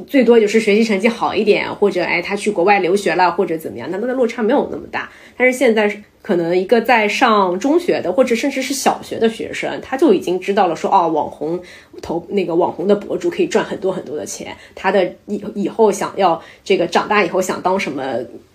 [0.05, 5.09] 最多就是学习成绩好一点，或者哎他去国外留学了，或者怎么样，那他的落差没有那么大。
[5.37, 11.59] 但是现在是可能一个在上中学的，或者甚至是小学的学生，他就已经知道了说，哦，网红
[12.01, 18.03] 投那个网红的博主可以赚很多很多的钱，他的以以后想要这个长大以后想当什么，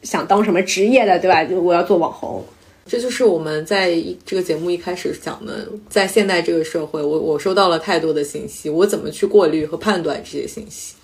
[0.03, 1.43] 想当什么职业的，对吧？
[1.43, 2.45] 就我要做网红。
[2.89, 10.95] 这就是我们在一这个节目一开始讲的，在现代这个社会，我我收到了太多的信息，我怎么去过滤和判断这些信息？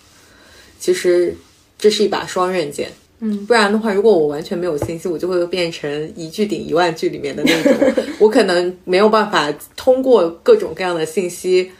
[0.80, 1.36] 其实
[1.78, 2.90] 这是一把双刃剑。
[3.20, 7.72] 嗯，不然的话，如果我完全没有信息，我就会变成一句顶一万句里面的那种，
[8.18, 11.70] 我可能没有办法通过各种各样的信息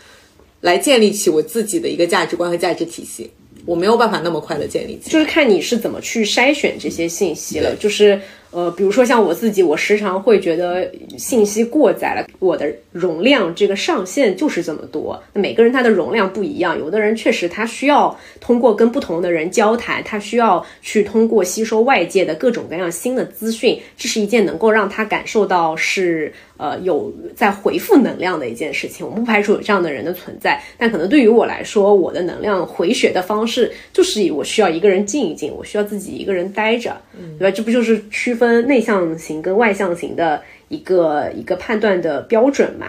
[0.61, 3.29] 来建立起我自己的一个价值观和价值体系，
[3.67, 5.11] 我没有办法那么快的建立起。
[5.11, 7.75] 就是看你是怎么去筛选这些信息了。
[7.79, 8.19] 就是
[8.55, 10.89] 呃，比如说像我自己，我时常会觉得
[11.19, 15.21] 信息过载了，我的容量这个上限就是这么多。
[15.33, 26.33] 那每个人他的容量不一样，有的人确实他需要通过跟不同的人交谈，他需要去通过吸收外界的各种各样新的资讯，这是一件能够让他感受到是。
[26.57, 36.97] 呃，有在回复能量的一件事情，我们不排除有这样的人的存在，但可能对于我来说，我的能量回血的方式就是以我需要一个人静一静，我需要自己一个人待着，
[37.39, 37.51] 对吧？
[37.51, 42.87] 这不就是区分内向型跟外向型的一个一个判断的标准嘛？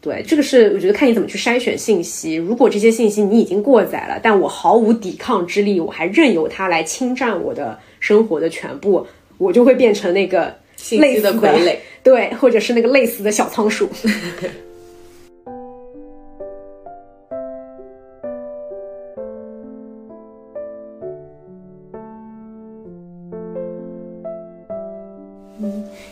[0.00, 2.34] 对，这个是我觉得看你怎么去筛选信息。
[2.34, 9.06] 如果这些信息你已经过载了，但我毫无抵抗之力，我还任由它来侵占我的生活的全部，
[9.38, 13.90] 我就会变成那个信息的傀儡，对，或者是那个类似的小仓鼠。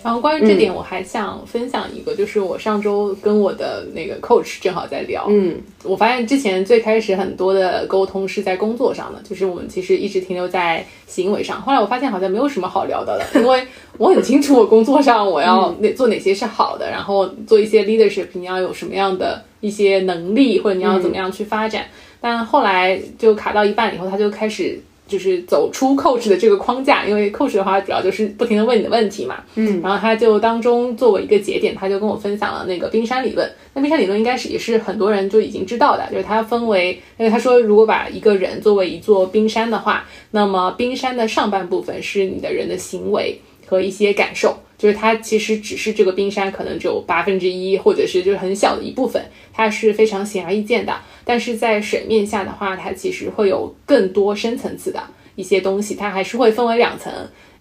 [0.03, 11.63] 然后关于这点，我还想分享一个，就是我上周跟我的那个 coach 正好在聊，嗯，我发现之前最开始很多的沟通是在工作上的，就是我们其实一直停留在行为上。
[11.63, 13.67] 后来我发现好像没有什么好聊的了，因为
[13.99, 21.87] 我很清楚我工作上我要哪做哪些是好的，然后做一些 leadership，你要有什么样的一些能力，或者你要怎么样去发展。
[22.21, 24.81] 但后来就卡到一半以后，他就开始。
[25.13, 33.47] 就是走出 coach 的这个框架，因为 coach 的话主要就是不停的问你的问题嘛，嗯，然后他就当中作为一个节点，他就跟我分享了那个冰山理论。
[33.75, 44.57] 那冰山理论应该是也是很多人就已经知道的，就是它分为，因为他说如果把一个人作为一座冰山的话，那么冰山的上半部分是你的人的行为和一些感受。
[44.83, 50.93] 就是它其实只是这个冰山可能只有八分之一，或者是就是很小的一部分，它是非常显而易见的。
[51.25, 55.01] 但是在水面下的话，它其实会有更多深层次的
[55.37, 57.13] 一些东西，它还是会分为两层。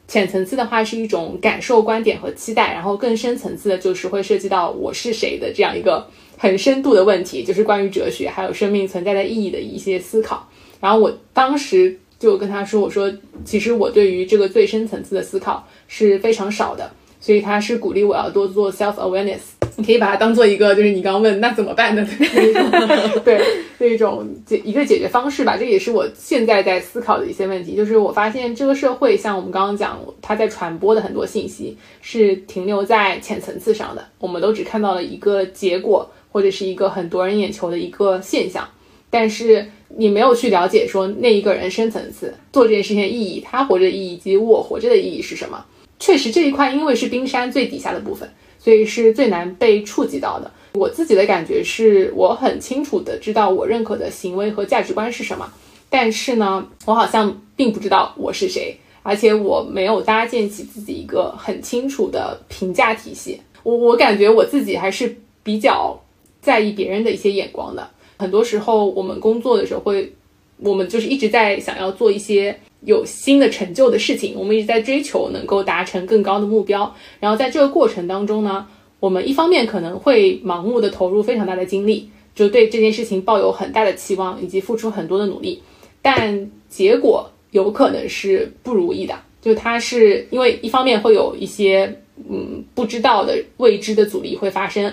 [0.07, 6.09] 浅层次的话是一种感受、观点和期待，然后更深层次的就是会涉及到我是谁的这样一个
[6.39, 10.49] 很深度的问题，就是关于哲学还有生命存在的意义的一些思考。
[10.79, 13.13] 然后我当时就跟他说：“我说，
[13.45, 16.91] 其实我对于这个最深层次的思考是非常少的。”
[17.21, 19.39] 所以他是鼓励我要多做 self awareness，
[19.75, 23.39] 你可以把它当做一个，就是你刚刚问那怎么办的那种，对，
[23.77, 25.55] 那种解一个解决方式吧。
[25.55, 27.75] 这也是我现在在思考的一些问题。
[27.75, 38.67] 就是我发现这个社会，像我们刚刚讲，它在传播的很多信息是停留在浅层次上的，我们都只看到了一个结果，或者是一个很夺人眼球的一个现象，
[39.11, 45.63] 但是你没有去了解说那一个人深层次做这件事情的意义，他活着的意义以及我活着的意义是什么。
[46.01, 48.27] 确实这一块，因为是冰山最底下的部分，
[48.57, 50.51] 所以是最难被触及到的。
[50.73, 55.47] 我自己的感觉是，我很清楚的知道我认可的行为和价值观是什么，
[55.91, 63.39] 但是呢，我好像并不知道我是谁，而且我没有搭建起自己一个很清楚的评价体系。
[63.61, 65.95] 我我感觉我自己还是比较
[66.41, 67.87] 在意别人的一些眼光的。
[68.17, 70.11] 很多时候，我们工作的时候会，
[70.57, 72.59] 我们就是一直在想要做一些。
[72.85, 76.93] 有新的成就的事情，我们一直在追求能够达成更高的目标。
[77.19, 78.67] 然后在这个过程当中呢，
[78.99, 85.61] 我们一方面可能会盲目的投入非常大的精力，就对这件事情抱有很大的期望，以及付出很多的努力，
[86.01, 89.15] 但结果有可能是不如意的。
[89.41, 94.91] 就它是因为一方面会有一些嗯不知道的未知的阻力会发生，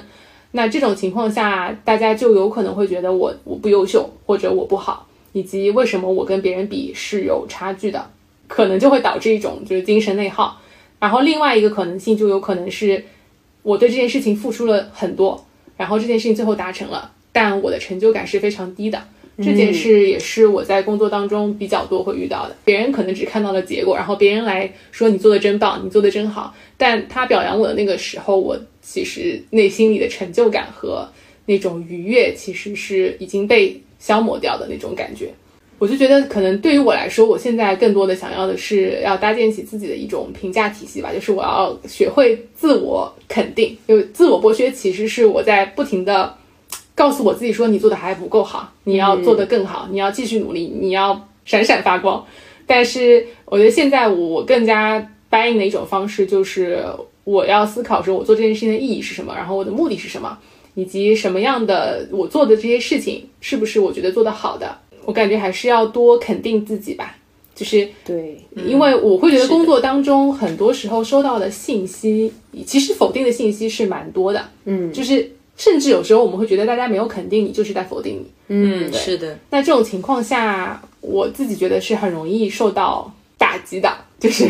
[0.52, 5.07] 那这种情况下，大家就有可能会觉得我我不优秀或者我不好。
[5.32, 8.10] 以及为什么我跟别人比是有差距的，
[8.46, 10.60] 可能就会导致一种就是精神内耗。
[10.98, 13.04] 然后另外一个可能性就有可能是，
[13.62, 19.00] 我对这件事情付出了很多，然后这件事情最后达成了，但我的成就感是非常低的。
[19.40, 22.56] 这件事也是我在工作当中比较多会遇到的。
[22.64, 31.08] 别人可能只看到了结果，然后别人来说你做的真棒，你做的真好，但他表扬我的那个时候，我其实内心里的成就感和
[31.46, 33.80] 那种愉悦其实是已经被。
[33.98, 35.32] 消磨掉的那种感觉，
[35.78, 46.34] 我就觉得可能对于我来说，我现在更多的想要的是要搭建起自己的一种评价体系吧，就是我要学会自我肯定，就自我剥削，其实是我在不停的
[46.94, 52.24] 告诉我自己说，你做的还不够好，你要做得更好，你要继续努力，你要闪闪发光。
[52.66, 56.84] 但是我觉得现在我更加 buy in 的一种方式，就是
[57.24, 60.38] 我要思考说我做这件事情的意义是什么，然后我的目的是什么。
[60.78, 64.78] 以及什么样的我做的这些事情是不是我觉得做得好的？
[65.04, 67.16] 我感觉还是要多肯定自己吧。
[67.52, 72.32] 就是对，因为我会觉得工作当中很多时候收到的信息，
[72.64, 74.48] 其实否定的信息是蛮多的。
[74.66, 78.26] 嗯，就是甚至有时候我们会觉得大家没有肯定你，就是在否定你。
[78.46, 79.36] 嗯，是的。
[79.50, 83.92] 那这种情况下，我自己觉得是很容易受到打击的。
[84.20, 84.46] 就是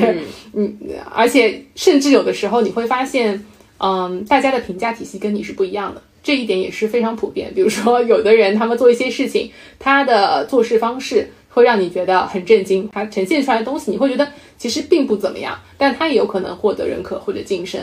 [0.52, 0.76] 嗯，
[1.10, 3.42] 而且甚至有的时候你会发现，
[3.78, 6.02] 嗯，大家的评价体系跟你是不一样的。
[6.22, 7.52] 这一点也是非常普遍。
[7.54, 17.80] 比如说，有的人他们做一些事情，他的做事方式会让你觉得很震惊，他呈现出来的东西你会觉得其实并不怎么样，但他也有可能获得认可或者晋升。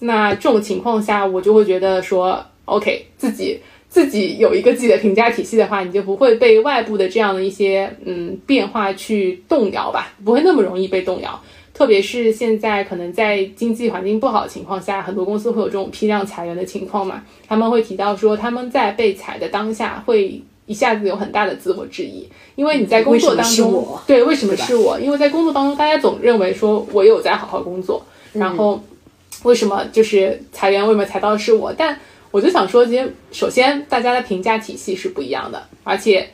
[0.00, 3.58] 那这种情况下，我就会觉得说，OK，自己
[3.88, 11.42] 自己有一个自己的评价体系的话，你就不会被外部的这样的一些嗯变化去动摇吧，不会那么容易被动摇。
[11.76, 17.22] 特别是现在可能在经济环境不好的情况下，很多公司会有这种批量裁员的情况嘛。
[17.46, 24.98] 他们会提到说，他们在被裁的当下会一下子有很大的自我质疑，因为你在工作当中，对，为什么是我？
[24.98, 28.02] 因为在工作当中，大家总认为说我有在好好工作，
[28.32, 28.82] 然后
[29.42, 30.82] 为什么就是裁员？
[30.82, 31.70] 为什么裁到的是我？
[31.74, 32.00] 但
[32.30, 36.26] 我就想说，其实首先大家的评价体系是不一样的，而且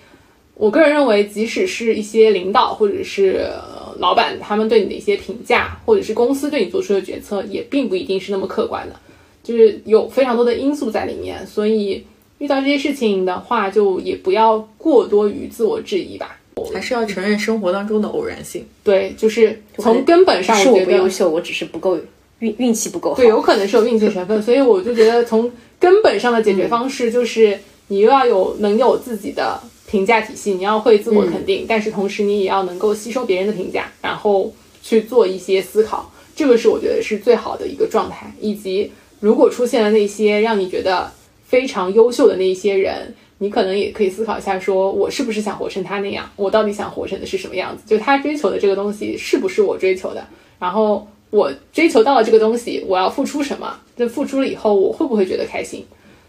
[0.55, 3.51] 我个人认为，即使是一些领导或者是。
[3.99, 8.97] 老板他们对你的一些评价，或者是公司对你做出的决策，也并不一定是那么客观的，
[9.43, 11.47] 就是有非常多的因素在里面。
[11.47, 12.05] 所以
[12.39, 16.37] 遇到这些事情的话，就也不要过多于自我质疑吧，
[16.73, 18.65] 还是要承认生活当中的偶然性。
[18.83, 21.99] 对，就是从根本上，是我不优秀，我只是不够
[22.41, 23.17] 运运气不够好。
[23.17, 24.43] 对，有可能是有运气成分。
[24.43, 29.61] 所以我就觉得，从根本上的解决方式，就是你又要有能有自己的。
[29.93, 34.51] 评价体系，你要会自我肯定，但是同时你也要能够吸收别人的评价，然后
[34.83, 38.33] 去做一些思考，这个是我觉得是最好的一个状态。
[38.41, 38.91] 以及
[39.21, 41.13] 如果出现了那些让你觉得
[41.45, 46.27] 非常优秀的那一些人，你可能也可以思考一下，说我是不是想活成他那样？
[46.37, 47.83] 我到底想活成的是什么样子？
[47.87, 50.27] 就他追求的这个东西是不是我追求的？
[50.59, 53.79] 然后我追求到了这个东西，我要付出什么？
[53.97, 55.85] 那付出了以后，我会不会觉得开心？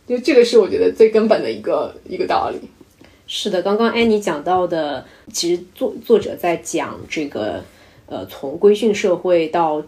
[0.05, 2.59] 就这个是我觉得最根本的一个一个道理。
[3.25, 7.63] 是的，刚刚安妮讲到的，其实作作者在讲这个，
[8.05, 9.81] 呃，从规训社会到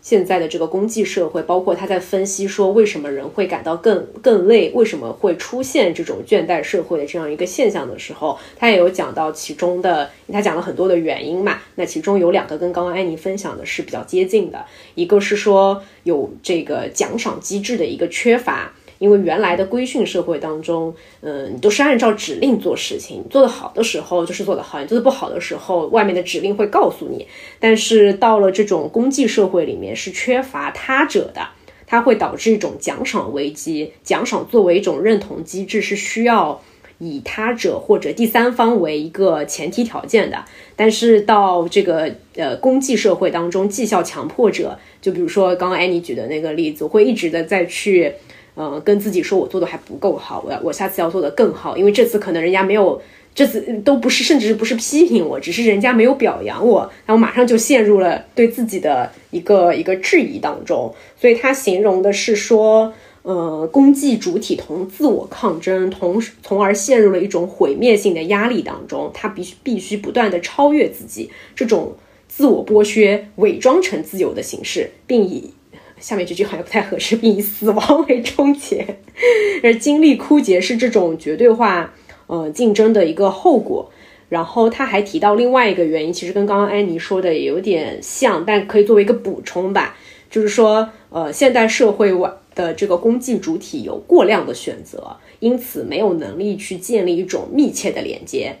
[0.00, 11.58] 现在的这个公祭社会，包括他在分析说为什么人会感到更更累，为什么会出现这种倦怠社会的这样一个现象的时候，他也有讲到其中的，他讲了很多的原因嘛。
[11.74, 14.64] 那其中有两个跟刚刚安妮分享的是比较接近的，
[14.94, 18.72] 一个是说有这个奖赏机制的一个缺乏。
[18.98, 27.26] 因为原来的规训社会当中，嗯，你都是按照指令做事情，做得好的时候就是做得好，你做得不好的时候，外面的指令会告诉你。
[27.60, 31.48] 但是到了这种公祭社会里面，是缺乏他者的，
[31.86, 33.92] 它会导致一种奖赏危机。
[34.02, 36.60] 奖赏作为一种认同机制，是需要
[36.98, 40.44] 以他者或者第三方为一个前提条件的。
[40.74, 48.14] 但是到这个呃公祭社会当中，绩效强迫者，就比如说刚刚安妮举的那个例子，会一直的再去。
[48.60, 53.00] 嗯，跟自己说我做的还不够好，我要我下次要做的更好，因为这次可能人家没有，
[53.32, 60.92] 这次都不是，甚至不是批评我，只是人家没有表扬我，然后马上就陷入了对自己的一个一个质疑当中。
[61.16, 62.92] 所以他形容的是说，
[63.22, 71.94] 呃，功绩主体同自我抗争，同从而陷入了一种毁灭性的压力当中，他必须必须不断的超越自己，这种
[72.26, 75.52] 自我剥削伪装成自由的形式，并以。
[76.00, 78.98] 下面这句好像不太合适，并以死亡为终结，
[79.62, 81.94] 而精力枯竭是这种绝对化
[82.26, 83.90] 呃竞争的一个后果。
[84.28, 89.96] 然后他还提到另外一个原因，其实跟刚刚安妮说的也有点像，但可以作为一个补充吧，
[90.30, 92.12] 就是说呃现代社会
[92.54, 98.56] 的这个功绩主体有过量的选择，因此没有能力去建立一种密切的连接。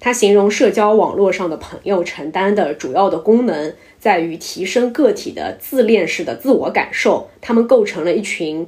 [0.00, 3.72] 他形容社交网络上的朋友承担的主要的功能。
[4.02, 8.66] 在于提升个体的自恋式的自我感受，他们构成了一群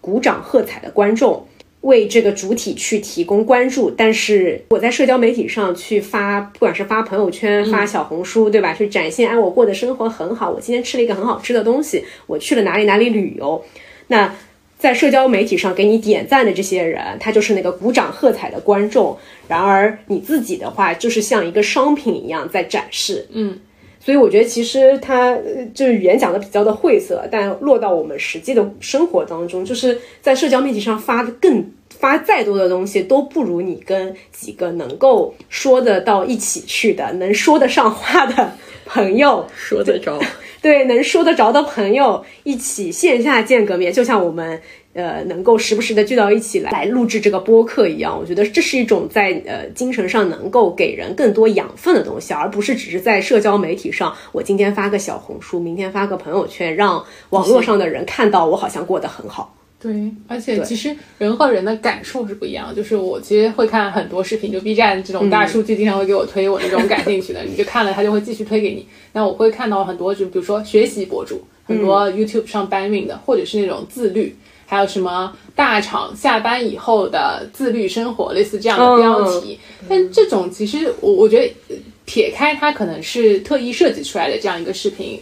[0.00, 1.46] 鼓掌喝彩的观众，
[1.82, 3.90] 为这个主体去提供关注。
[3.90, 8.72] 但是我在社交媒体上去发，不管是发朋友圈、发小红书，对吧？
[8.72, 13.62] 去展现，哎，我过的生活很好，我今天吃了一个很好吃的东西，我去了哪里哪里旅游。
[14.06, 14.34] 那
[14.78, 19.18] 在社交媒体上给你点赞的这些人，他就是那个鼓掌喝彩的观众。
[19.46, 23.58] 然而你自己的话，就是像一个商品一样在展示，嗯。
[24.02, 25.36] 所以我觉得其实他
[25.74, 38.52] 就是语言讲的比较的晦涩，但落到我们实际的生活当中，就是在社交媒体上发的更发再多的东西，都不如你跟几个能够说得到一起去的、能说得上话的
[38.86, 40.18] 朋友 说得着。
[40.62, 44.60] 对，能说得着的朋友一起线下见个面，就像我们。
[44.92, 59.54] 呃，能够时不时的聚到一起来来录制这个播客一样，我觉得这是一种在呃精神上能够给人更多养分的东西，而不是只是在社交媒体上，我今天发个小红书，明天发个朋友圈，让网络上的人看到我好像过得很好。
[59.80, 62.74] 对，而且其实人和人的感受是不一样。
[62.74, 68.86] 就是我其实会看很多视频，就 B 站这种大数据经常会给我推我那种感兴趣的，你就看了他就会继续推给你。
[69.12, 74.36] 那我会看到很多，就比如说学习博主，很多 YouTube 上搬运的，或者是那种自律。
[74.70, 79.58] 还有什么大厂下班以后的自律生活，类似这样的标题。
[79.88, 85.20] 但这种其实我我觉得，撇开它可能是特意设计出来的这样一个视频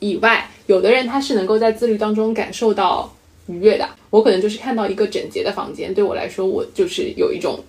[0.00, 3.14] 以外，有的人他是能够在自律当中感受到
[3.46, 3.86] 愉悦的。
[4.08, 7.60] 我可能就是看到一个整洁的房间，对我来说，我就是有一种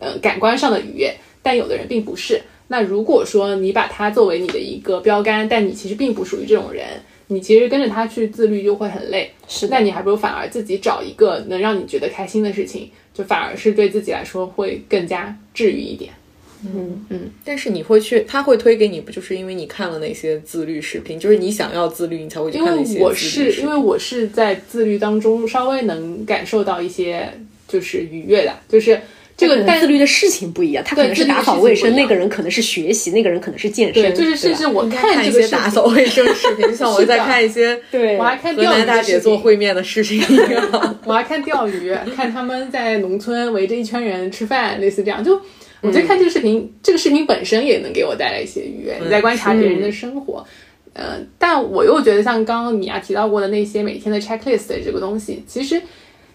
[0.00, 1.14] 呃感官上的愉悦。
[1.40, 9.30] 但有的人并不是，那如果说你把它作为你的一个标杆，但你其实并不属于这种人，你其实跟着他去自律就会很累。
[9.48, 16.12] 是那你还不如反而自己找一个能让你觉得开心的事情，就反而是对自己来说会更加治愈一点。
[16.66, 27.30] 嗯嗯，但是你会去，他会推给你，不就是因为你看了那些自律视频，就是你想要自律，你才会去因看那些为我是因为我是在自律当中稍微能感受到一些
[27.68, 28.98] 就是愉悦的，就是
[29.36, 40.96] 这个自律的事情不一样，他可能是打扫卫生，那个人可能是学习，那个人可能是健身，对，就是甚至我看一些这个打扫卫生视频，像我 在看一些对我还看河钓鱼的南大姐做烩面的视频一样。
[41.04, 45.22] 我还看钓鱼，看他们在农村围着一圈人吃饭，类似这样。
[45.24, 45.40] 就
[45.80, 48.96] 我觉得看这个视频，这个视频本身也能给我带来一些愉悦。
[49.02, 50.46] 你在观察别人的生活，
[50.92, 55.82] 呃，但我又觉得像刚刚米娅提到过的那些每天的 checklist 这个东西，其实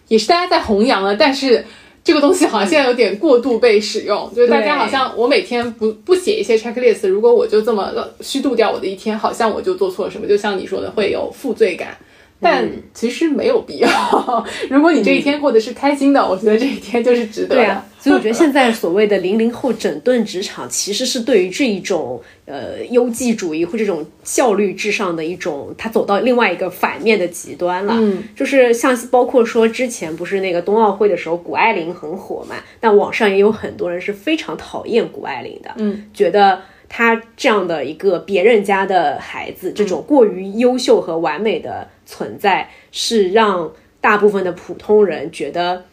[0.08, 1.64] 也是大家在弘扬了，但是。
[2.02, 11.96] 这个东西好像现在有点过度被使用， 就是大家好像我每天不不写一些 checklist，如果我就这么虚度掉我的一天，好像我就做错了什么，就像你说的会有负罪感。
[12.40, 13.88] 但其实没有必要。
[14.70, 17.54] 如果你这一天过得是开心的，我觉得这一天就是值得的。
[17.56, 27.94] 对啊，所以我觉得现在所谓的零零后整顿职场，其实是对于这一种呃优绩主义或这种效率至上的一种，它走到另外一个反面的极端了。
[27.98, 36.62] 嗯，就是像包括说之前不是那个冬奥会的时候，谷爱凌很火嘛，但网上也有很多人是非常讨厌谷爱凌的，嗯，觉得。
[36.92, 45.84] 他这样的一个别人家的孩子，这种过于优秀和完美的存在，是让大部分的普通人觉得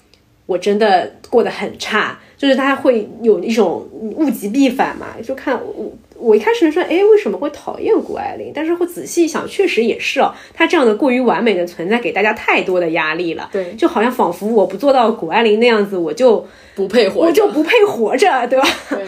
[0.48, 5.06] 我真的过得很差，就是他会有一种物极必反嘛。
[5.24, 8.52] 就看我，我一开始说，哎，为什么会讨厌谷爱凌？
[8.54, 13.50] 但是会仔细一想，确实也是哦，她这样的过于完美的存在，给大家太多的压力了。
[13.52, 16.46] 对，就好像仿佛我不做到谷爱凌那样子，我就
[16.76, 18.68] 不配活着，我就不配活着，对吧？
[18.90, 19.00] 对，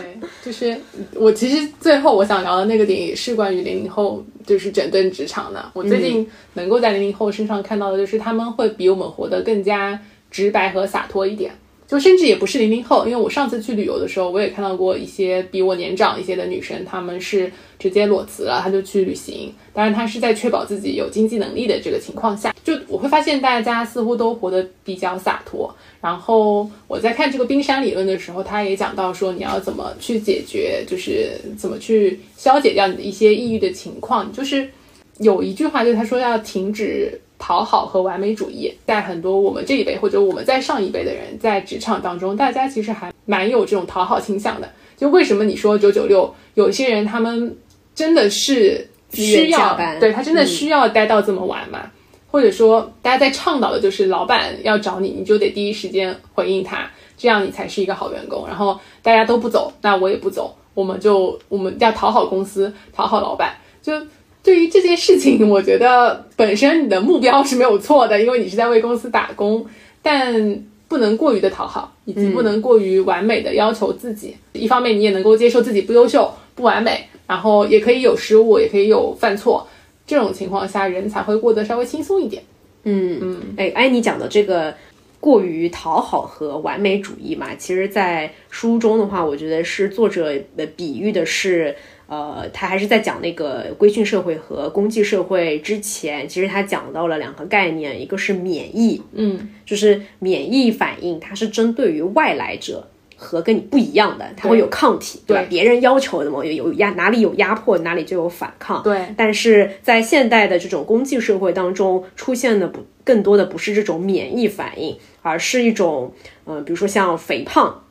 [0.43, 0.77] 就是
[1.15, 5.71] 我其实最后我想聊的那个点也是关于零零后，就是整顿职场的。
[5.73, 9.99] 我最近能够在零零后身上看到的，就是他们会比我们活得更加
[10.29, 11.51] 直白和洒脱一点。
[11.89, 19.51] 就甚至也不是零零后，因为我上次去旅游的时候，我也看到过一些比我年长一些的女生，她们是直接裸辞了，她就去旅行。
[19.73, 25.75] 当然，她是在确保自己有经济能力的这个情况下，就我会发现大家似乎都活得比较洒脱。
[25.99, 34.31] 然后我在看这个冰山理论的时候，他也讲到说你要怎么去解决，就是怎么去消解掉你的一些抑郁的情况。
[34.31, 34.69] 就是
[35.17, 37.19] 有一句话，就是他说要停止。
[37.39, 44.69] 讨好和完美主义，在很多我们这一辈或者我们在上一辈的人，在职场当中，大家其实还蛮有这种讨好倾向的。
[44.97, 47.57] 就为什么你说九九六，有些人他们
[47.95, 51.89] 真的是需要，对他真的需要待到这么晚吗？
[52.29, 58.45] 或者说，大家在倡导的就是老板要找你，你就得第一时间回应他，这样你才是一个好员工。
[58.45, 63.93] 然后大家都不走，那我也不走，我们就我们要讨好公司，讨好老板，就。
[64.41, 69.65] 对于这件事情， 我觉得本身你的目标是没有错的，因为你是在为公司打工，
[70.01, 74.35] 但不能过于的讨好，以及不能过于完美的要求自己。
[74.53, 79.67] 一方面，你也能够接受自己不优秀、不完美，然后也可以有失误，也可以有犯错。
[80.07, 82.41] 这种情况下，人才会过得稍微轻松一点。
[82.85, 84.73] 嗯嗯，哎，安妮讲的这个
[85.19, 91.75] 过于讨好和完美主义嘛，其实，在书中的话，我觉得是作者的比喻的是。
[92.09, 105.45] 呃，他还是在讲那个规训社会和公祭社会之前，其实他讲到了两个概念，一个是免疫，嗯，就是免疫反应，它是针对于外来者和跟你不一样的，它会有抗体，对吧？
[105.47, 108.99] 别人要求的嘛有有压哪里有压迫，哪里就有反抗，对。
[109.15, 116.11] 但是在现代的这种公祭社会当中，出现的不更多的不是这种免疫反应，而是一种，
[116.47, 117.83] 嗯，比如说像肥胖。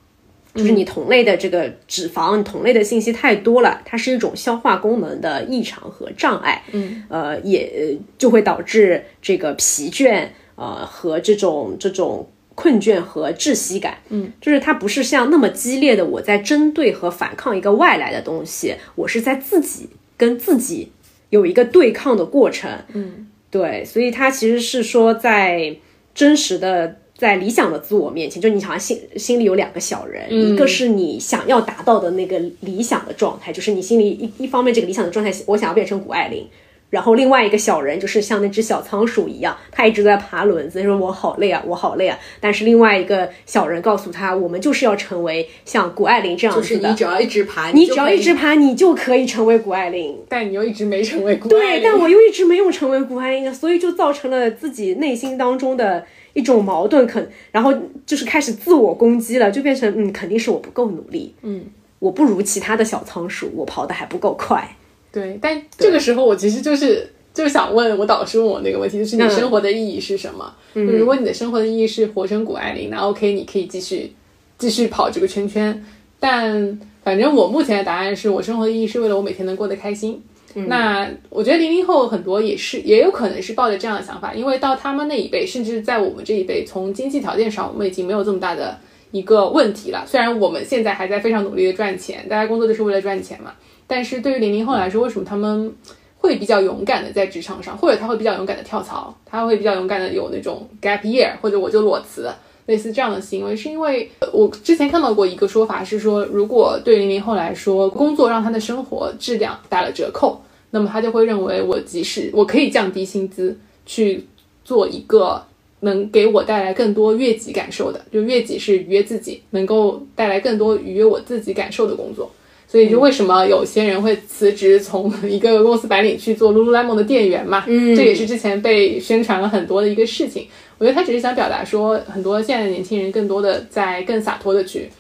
[0.59, 20.91] 就是你同类的这个脂肪，你同类的信息太多了，它是一种消化功能的异常和障碍，嗯，呃，也就会导致这个疲倦，呃，和这种这种困倦和窒息感，嗯，就是它不是像那么激烈的我在针对和反抗一个外来的东西，我是在自己跟自己
[21.31, 25.77] 有一个对抗的过程，嗯，对，所以它其实是说在
[26.13, 26.97] 真实的。
[27.19, 36.47] 在理想的自我面前，就你好像心心里有两个小人，一个是你想要达到的那个理想的状态，就是你心里一一方面这个理想的状态，我想要变成谷爱凌，
[36.91, 42.17] 然后另外一个小人就是像那只小仓鼠一样，他一直在爬轮子，说我好累啊，我好累啊。
[42.39, 50.17] 但是另外一个小人告诉他，我们就是要成为像谷爱凌这样子的，就是你只要一直爬，你只要一直爬，你就可以成为谷爱凌。
[50.29, 56.07] 但你又一直没成为谷爱凌，对，但我又一直没有成为谷爱凌，所以就造成了自己内心当中的。
[56.35, 57.75] 一种矛盾，肯然后
[58.07, 61.65] 就是开始自我攻击了，就变成嗯，肯定是我不够努力，嗯，
[61.99, 64.77] 我不如其他的小仓鼠，我跑得还不够快。
[65.11, 70.55] 对，但这个时候我其实就是就是想问我导师问我那个问题，就是你嗯生活的意义是什么？
[70.75, 74.13] 就如果你的生活的意义是活成谷爱凌，那 OK，你可以继续
[74.59, 75.85] 继续跑这个圈圈。
[76.21, 80.23] 但反正我目前的答案是我生活的意义是为了我每天能过得开心。
[80.67, 88.77] 那我觉得零零后很多也是，也有可能是抱着这样的想法，因为到他们那一辈，甚至在我们这一辈，从经济条件上，我们已经没有这么大的
[89.11, 90.05] 一个问题了。
[90.07, 93.53] 虽然我们现在还在非常努力的赚钱，大家工作就是为了赚钱嘛，
[93.87, 95.73] 但是对于零零后来说，为什么他们
[96.17, 102.29] 会比较勇敢的在职场上，或者他会比较勇敢的跳槽，他会比较勇敢的有那种 gap year，或者我就裸辞，
[102.67, 110.39] 类似这样的行为，是因为我之前看到过一个说法是说，如果对零零后来说，工作让他的生活质量打了折扣，
[110.71, 114.25] 那么他就会认为我即使我可以降低薪资去
[114.65, 115.43] 做一个
[115.81, 122.31] 能给我带来更多悦己感受的，就悦己是愉悦自己，能够带来更多愉悦我自己感受的工作。
[122.71, 127.65] 所以就为什么有些人会辞职，从一个公司白领去做 Lululemon 的店员嘛？
[127.67, 130.47] 嗯，这也是之前被宣传了很多的一个事情。
[130.77, 134.91] 我觉得他只是想表达说，很多现在的年轻人更多的在更洒脱的去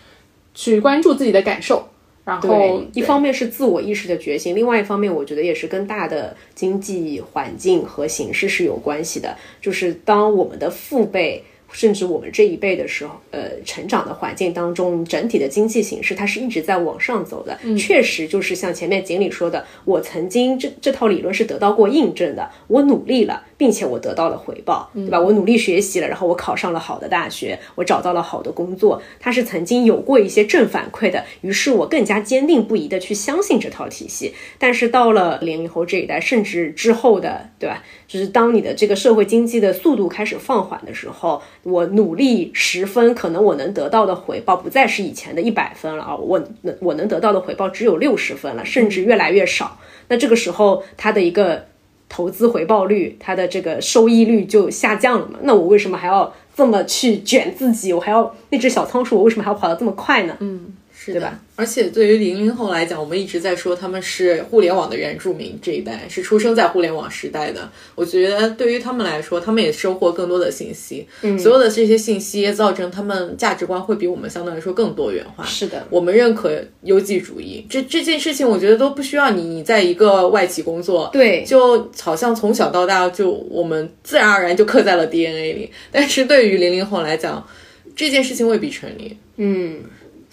[0.55, 1.87] 去关注自己的感受，
[2.29, 9.37] 然后，一方面是自我意识的觉醒，另外一方面我觉得也是跟大的经济环境和形势是有关系的。
[9.61, 11.43] 就是当我们的父辈。
[11.71, 17.59] 甚至我们这一辈的时候，呃，成长的环境当中，整体的经济形势它是一直在往上走的。
[17.77, 22.51] 确实，就是像前面锦鲤说的，我曾经这这套理论是得到过印证的。
[22.69, 25.21] 我努力了，并且我得到了回报，对吧？
[25.21, 31.25] 我努力学习了，然后我考上了好的大学，我找到了好的工作，它是曾经有过一些正反馈的。
[31.43, 34.33] 于是我更加坚定不移的去相信这套体系。
[34.59, 37.83] 但是到了零零后这一代，甚至之后的，对吧？
[38.07, 49.79] 就是当你的这个社会经济的速度开始放缓的时候，我努力十分，可能我能得到的回报不再是以前的一百分了啊，我能我能得到的回报只有六十分了，甚至越来越少。
[50.07, 51.67] 那这个时候，他的一个
[52.09, 55.39] 投资回报率，它的这个收益率就下降了嘛？
[55.43, 57.93] 那我为什么还要这么去卷自己？
[57.93, 60.37] 我还要那只小仓鼠，我为什么还要跑得这么快呢？
[60.41, 61.39] 嗯，是对吧？
[61.55, 67.71] 而且对于零零后来讲，我们一直在说他们是互联网的原住民这一代，是出生在互联网时代的。
[67.95, 75.45] 我觉得对于他们来说，他们也收获更多的信息，嗯，所有的这些信息造成他们价值观会比我们相对来说更多元化。
[75.45, 85.71] 是的，我们认可优绩主义，这这件事情我觉得都不需要你你在一个外企工作，对，就好像从小到大就我们自然而然就刻在了 DNA 里。
[85.93, 87.47] 但是对于零零后来讲，
[87.95, 89.17] 这件事情未必成立。
[89.37, 89.79] 嗯。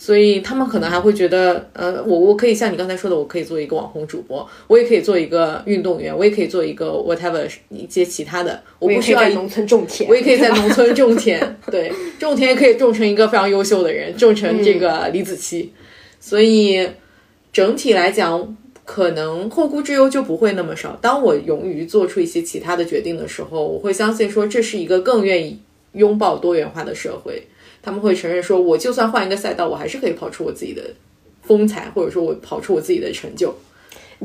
[0.06, 11.42] 所以他们可能还会觉得，呃，我我可以像你刚才说的，我可以做一个网红主播，我也可以做一个运动员，我也可以做一个 whatever 一些其他的，我不需要在农村种田，我也可以在农村种田，
[11.72, 15.70] 对，种田也可以种成一个非常优秀的人，种成这个李子柒。
[16.20, 16.88] 所以
[17.52, 20.96] 整体来讲，可能后顾之忧就不会那么少。
[21.02, 25.60] 当我勇于做出一些其他的决定的时候，我会相信说这是一个更愿意
[25.94, 27.42] 拥抱多元化的社会。
[27.86, 30.82] 他们会承认说，我就算换一个赛道，我还是可以跑出我自己的
[31.44, 33.54] 风采，或者说我跑出我自己的成就。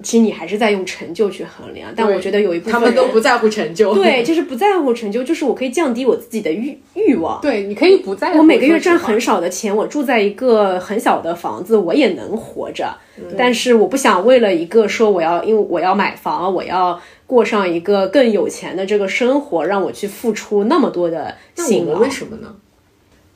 [0.05, 7.41] 其实你还是在用成就去衡量，但我觉得有一部分他们都不在乎成就， 对，就是不在乎成就，就是我可以降低我自己的欲欲望。
[7.43, 8.39] 对，你可以不在乎。
[8.39, 12.97] 我每个月赚很少的钱，我住在一个很小的房子，我也能活着。
[13.37, 21.99] 但是我不想为了一个说我要，因为我要买房，我要过上一个更有钱的这个生活，让我去付出那么多的辛劳。
[21.99, 22.55] 为什么呢？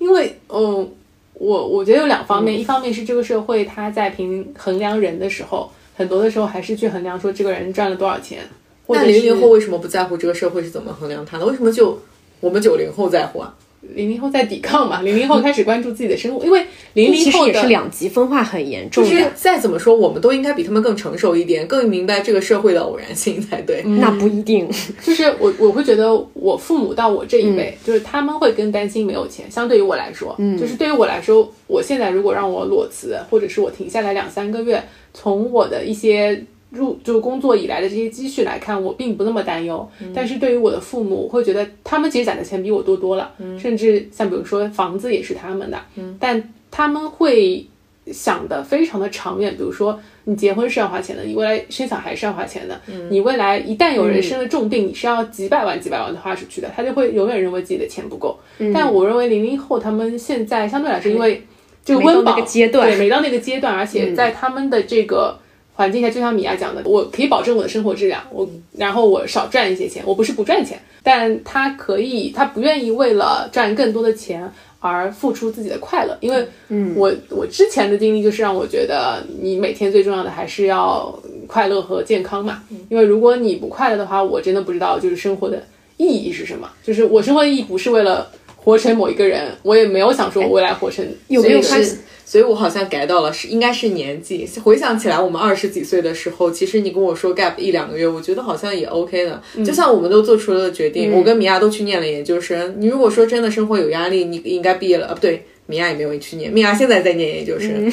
[0.04, 0.92] 因为，嗯，
[1.32, 8.40] 我我觉得有两方面，一方面是这个社会他在评衡量人的时候，很多的时候还是去衡量说这个人赚了多少钱。
[8.86, 11.46] 那零零后为什么不在乎这个社会是怎么衡量他的？
[11.46, 11.98] 为什么就
[12.40, 13.54] 我们九零后在乎啊？
[13.94, 16.64] 零零后在抵抗嘛，零零后开始关注自己的生活，因为
[16.94, 19.10] 零零后也是两极分化很严重的。
[19.10, 23.82] 就是再怎么说，我们都应该比他们更成熟一点，更明白这个社会的偶然性才对。
[23.82, 24.68] 那不一定，
[25.02, 29.50] 就是我我会觉得我父母到我这一辈，就是他们会更担心没有钱。
[29.50, 34.82] 相对于我来说，嗯，就是对于我来说，我现在如果让我裸辞，或者是我停下来两三个月，
[35.12, 36.44] 从我的一些。
[36.74, 39.88] 入就工作以来的这些积蓄来看，我并不那么担忧。
[40.14, 43.32] 但是对于我的父母，我会觉得他们其实攒的钱比我多多了。
[43.58, 45.78] 甚至像比如说房子也是他们的，
[46.18, 47.64] 但他们会
[48.10, 49.56] 想的非常的长远。
[49.56, 56.70] 比如说你结婚是要花钱的，你未来生小孩是要花钱的，你未来一旦有人生了重病，你是要几百万几百万的花出去的。
[56.74, 58.38] 他就会永远认为自己的钱不够。
[58.72, 61.46] 但我认为零零后他们现在相对来说，因为
[61.84, 65.38] 这个温饱阶段，对，没到那个阶段，而且在他们的这个。
[65.74, 74.48] 环境下，就像米娅讲的，我可以保证我的生活质量，我然后我少赚一些钱，我不是不赚钱，但他可以，他不愿意为了赚更多的钱
[74.78, 76.16] 而付出自己的快乐。
[76.20, 81.12] 因为，嗯，我我之前的经历就是让我觉得，你每天最重要的还是要
[81.48, 82.62] 快乐和健康嘛。
[82.88, 85.60] 因为如果你不快乐的话，我真的不知道就是生活的
[85.96, 86.70] 意义是什么。
[86.84, 88.30] 就是我生活的意义不是为了
[88.64, 94.48] 活成某一个人，我也没有想说我未来活成有没有开始所以我好像改到了是应该是年纪。
[94.64, 99.42] 回想起来，我们二十几岁的时候，其实你跟我说 gap 一两个月，我觉得好像也 OK 的。
[99.62, 102.74] 就像我们都做出了决定，我跟米娅都去念了研究生。
[102.78, 107.90] 你如果说真的生活有压力，你应该毕业了，啊，不对，米娅也没有去念，米娅现在在念研究生。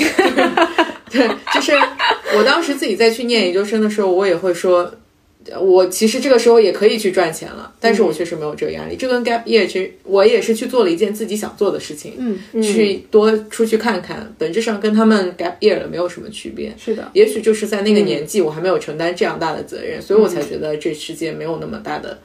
[1.11, 1.73] 对，就是
[2.37, 4.89] 我当时自己在去念研究生的时候，我也会说。
[5.59, 8.95] 我其实这个时候也可以去赚钱了，但是我确实没有这个压力。
[8.95, 12.13] 这跟 gap year 其实我也是去做了一件自己想做的事情，
[12.51, 16.71] 嗯，去多出去看看，本质上跟他们 gap year 了没有什么区别。
[16.77, 22.19] 是的，也许就是在那个年纪，我还没有承担这样大的责任，所以我才觉得这世界没有那么大的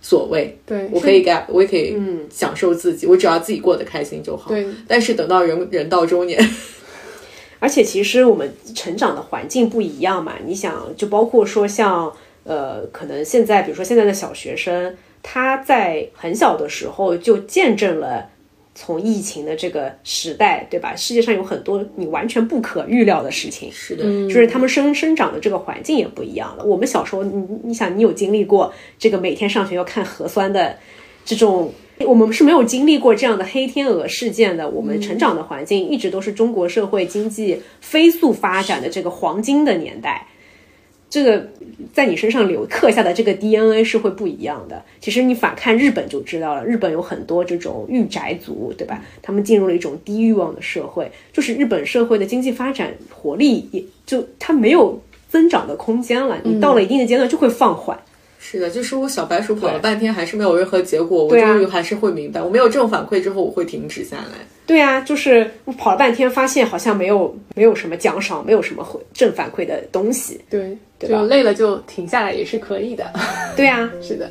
[0.00, 0.58] 所谓。
[0.64, 1.94] 对，我可以 gap，我也可以
[2.30, 4.48] 享受自己，我只要自己过得开心就好。
[4.48, 6.42] 对，但是等到人人到中年。
[7.58, 12.10] 而且其实我们成长的环境不一样嘛，你想，就包括说像。
[12.44, 18.28] 呃，可能现在，比如说现在的小学生，他在很小的时候就见证了
[18.74, 20.96] 从疫情的这个时代，对吧？
[20.96, 26.64] 世界上有很多你完全不可预料的事情，是的，就是他们生生长的这个环境也不一样了。
[26.64, 30.76] 我们小时候，你你想，你有经历过这个每天上学要看核酸的
[31.24, 34.68] 这种，我们是没有经历过这样的黑天鹅事件的。
[34.68, 40.26] 我们成长的环境一直都是中国社会经济飞速发展的这个黄金的年代。
[41.12, 41.46] 这个
[41.92, 44.82] 在你身上留刻下的这个 DNA 是会不一样的。
[44.98, 49.04] 其实你反看日本就知道了，日本有很多这种御宅族，对吧？
[49.20, 56.38] 他们进入了一种低欲望的社会，就是日本社会的经济发展活力也就它没有增长的空间了。
[56.44, 58.00] 你到了一定的阶段就会放缓。
[58.44, 64.38] 是的，就是我小白鼠跑了半天还是没有任何结果，我终于还是会明白，我没有正反馈之后我会停止下来。
[64.66, 68.84] 对啊，就是我跑了半天，发现好像没有没有什么奖赏，没有什么
[69.14, 70.40] 正反馈的东西。
[70.50, 71.22] 对，对吧？
[71.22, 73.12] 累了就停下来也是可以的。
[73.56, 74.30] 对啊， 是的。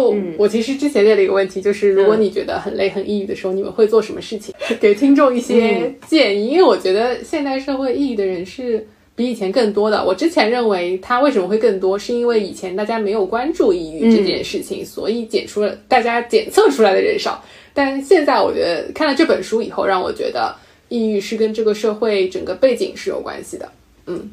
[0.00, 4.54] 就我其实之前列了一个问题，就是如果你觉得很累、很抑郁的时候，你们会做什么事情？
[4.80, 8.86] 给听众一些建议，因为我觉得现代社会抑郁的人是。
[9.16, 17.44] 比以前更多的，我之前认为他为什么会更多，是因为以前大家没有关注抑郁这件事情，所以检出了大家检测出来的人少。
[17.74, 20.54] 但现在我觉得看了这本书以后，让我觉得
[20.88, 23.70] 抑郁是跟这个社会整个背景是有关系的。
[24.06, 24.30] 嗯，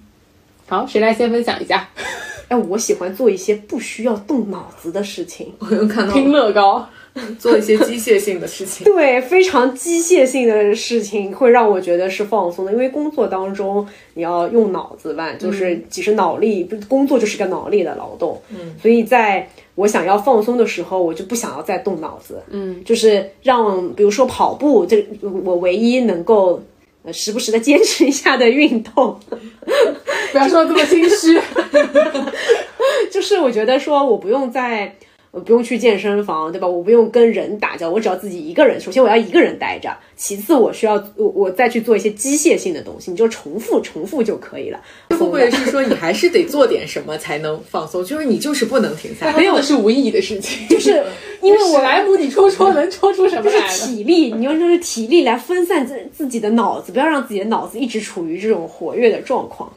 [0.68, 1.90] 好，谁来先分享一下？
[2.50, 5.54] 哎，我喜欢做一些不需要动脑子的事情。
[5.60, 6.88] 我又看到拼乐高。
[7.40, 25.04] 做一些机械性的事情，对，非常机械性的事情会让我觉得是放松的，因为工作当中你要用脑子吧，就是其实脑力，工作就是个脑力的劳动，嗯，所以在我想要放松的时候，我就不想要再动脑子，嗯，就是让比如说跑步，这
[25.44, 26.62] 我唯一能够
[27.02, 29.20] 呃时不时的坚持一下的运动，
[30.32, 31.40] 不要说这么心虚，
[33.12, 34.96] 就是我觉得说我不用再。
[35.30, 36.68] 我不用去健身房，对吧？
[36.68, 38.80] 我不用跟人打交，我只要自己一个人。
[38.80, 44.82] 首先我要一个人待着，其次我需要我我再去做一些机械性的东西，你就重复重复就可以了。
[45.10, 48.04] 会不会是说你还是得做点什么才能放松？
[48.04, 51.04] 就是你就是不能停下来，没有是无意义的事情，就是
[51.44, 53.62] 因为我来母你戳戳能戳出什么来？
[53.62, 59.72] 就是体力，你用就是体力来分散自自己的脑子，不要让自己的脑子一直处于这种活跃的状况。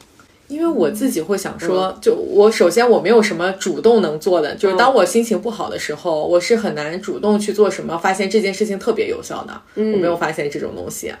[0.51, 9.61] 因为我自己会想说，就我首先我没有什么主动能做的，就是当我心情不好的时候，我是很难主动去做什么，发现这件事情特别有效的。
[9.75, 11.13] 我没有发现这种东西，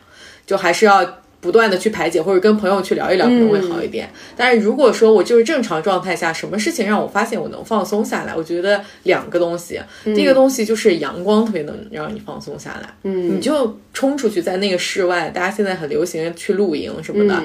[0.45, 4.09] 就还是要不断的去排解，或者跟朋友去聊一聊可能会好一点。
[4.35, 8.35] 但是如果说我就是正常状态下，什么事情让我发现我能放松下来？
[8.35, 12.93] 我觉得两个东西，第一个东西就是阳光特别能让你放松下来。
[13.03, 17.41] 嗯，你就冲出去在那个室外，大家现在很流行去露营什么的。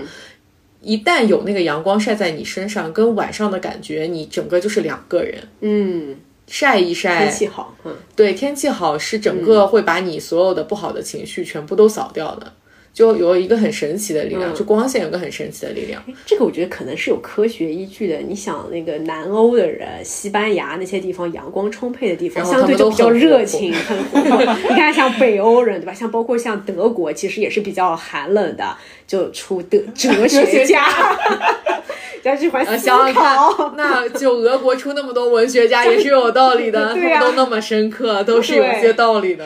[0.80, 5.42] 一旦有那个阳光晒在你身上，跟晚上的感觉，你整个就是两个人。
[5.60, 6.16] 嗯，
[6.46, 12.52] 晒一晒，天气好，嗯，对，天气好是整个会把你所有的不好的情绪全部都扫掉的。
[12.96, 16.02] 就有一个很神奇的力量，就光线有个很神奇的力量。
[16.24, 18.16] 这个我觉得可能是有科学依据的。
[18.26, 24.54] 你想，那个南欧的人，西班牙那些地方阳光充沛的地方，相对就比较热情，很活泼。
[24.70, 25.92] 你看，像北欧人，对吧？
[25.92, 28.74] 像包括像德国，其实也是比较寒冷的，
[29.06, 30.86] 就出德哲学家。
[32.26, 39.44] 要去怀思考，那就俄国出那么多文学家也是有道理的，都那么深刻，都是有些道理的。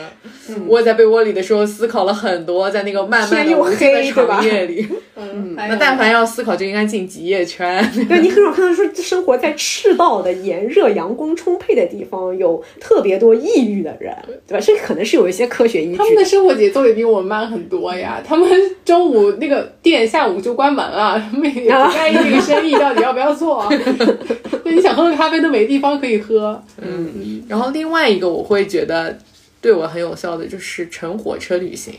[0.65, 4.87] 我在被窝里的时候思考了很多，在那个漫漫的无尽的长夜里。
[5.15, 7.87] 嗯，那但凡要思考，就应该进极夜圈。
[8.09, 14.15] 对你很少看到说生活在赤道的炎热、阳光充沛的地方有特别多抑郁的人，
[14.47, 14.65] 对吧？
[14.65, 15.97] 这可能是有一些科学依据。
[15.97, 18.23] 他们的生活节奏也比我们慢很多呀。
[18.25, 18.49] 他们
[18.83, 23.67] 中午那个店下午就关门了，他们也不在意这个生意到底要不要做。
[24.63, 26.59] 那，你想喝个咖啡都没地方可以喝。
[26.81, 29.15] 嗯，然后另外一个我会觉得
[29.61, 31.93] 对我很有效的就是乘火车旅行。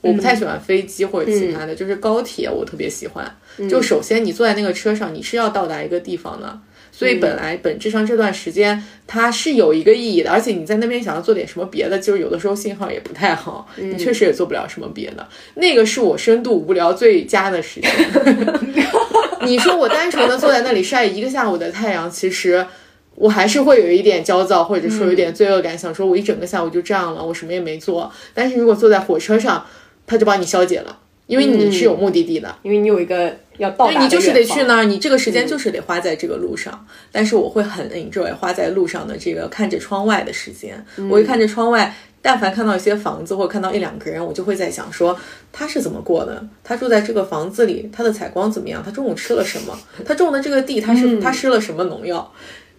[0.00, 3.36] 我不太喜欢飞机或者其他的，就是高铁我特别喜欢。
[3.68, 6.58] 就首先你坐在那个车上，你是要到达一个地方的，
[6.92, 10.30] 所以本来本质上这段时间它是有一个意义的。
[10.30, 15.26] 而且你在那边想要做点什么别的，就是有的时候信号也不太好，你确实也做不了什么别的。
[15.54, 17.90] 那个是我深度无聊最佳的时间。
[19.42, 22.64] 你说我单纯的坐在那里晒一个下午的太阳，其实
[23.16, 28.12] 我还是会有一点焦躁，或者说有点罪恶感，想说我一整个下午就这样了，我什么也没做。
[28.32, 29.66] 但是如果坐在火车上，
[30.08, 36.86] 他就帮你消解了，因为你是有目的地的，因为你有一个要到达，你就是得去那儿，你这个时间就是得花在这个路上。
[37.12, 45.14] 但是我会很 enjoy 花在路上的这个看着窗外的时间，我会看着窗外，但凡看到一些房子或者看到一两个人，我就会在想说
[45.52, 52.32] 他是怎么过的，他住在这个房子里，他的采光怎么样，他中午吃了什么，他种的这个地他是他施了什么农药。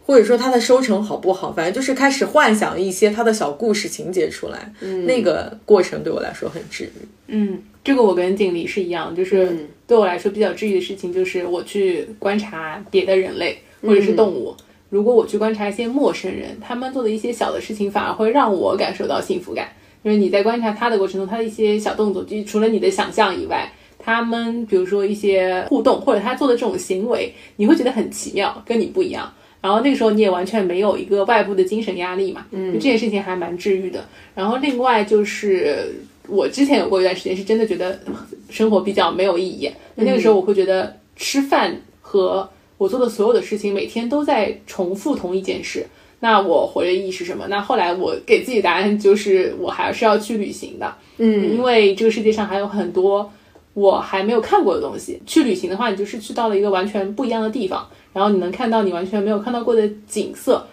[0.10, 7.07] 或者说它的收成好不好，反正就是开始幻想一些他的小故事情节出来，嗯那个过程对我来说很治愈。
[7.28, 14.55] 嗯，这个我跟锦鲤是一样，就是对我来说比较治愈的事情，就是我去观察别的人类或者是动物。
[14.89, 19.70] 如果我去观察一些陌生人，他们做的一些小的事情，反而会让我感受到幸福感。
[20.01, 29.32] 因为你在观察他的过程中，他的一些小动作，就除了你的想象以外，他们比如说一些互动或者他做的这种行为，你会觉得很奇妙，跟你不一样。
[29.62, 34.03] 然后那个时候你也完全没有一个外部的精神压力嘛，嗯，这件事情还蛮治愈的。
[34.34, 35.95] 然后另外就是
[36.28, 37.99] 我之前有过一段时间是真的觉得
[38.49, 45.86] 生活比较没有意义，那那个时候我会觉得吃饭和我做的所有的事情每天都在重复同一件事，
[46.22, 47.45] 那我活着意义是什么？
[47.49, 53.30] 那后来我给自己答案就是我还是要去旅行的，嗯，因为这个世界上还有很多
[53.74, 55.20] 我还没有看过的东西。
[55.26, 57.86] 去旅行的话，你就是去到了一个完全不一样的地方。
[58.14, 60.66] 然后你能看到你完全没有看到过的景色，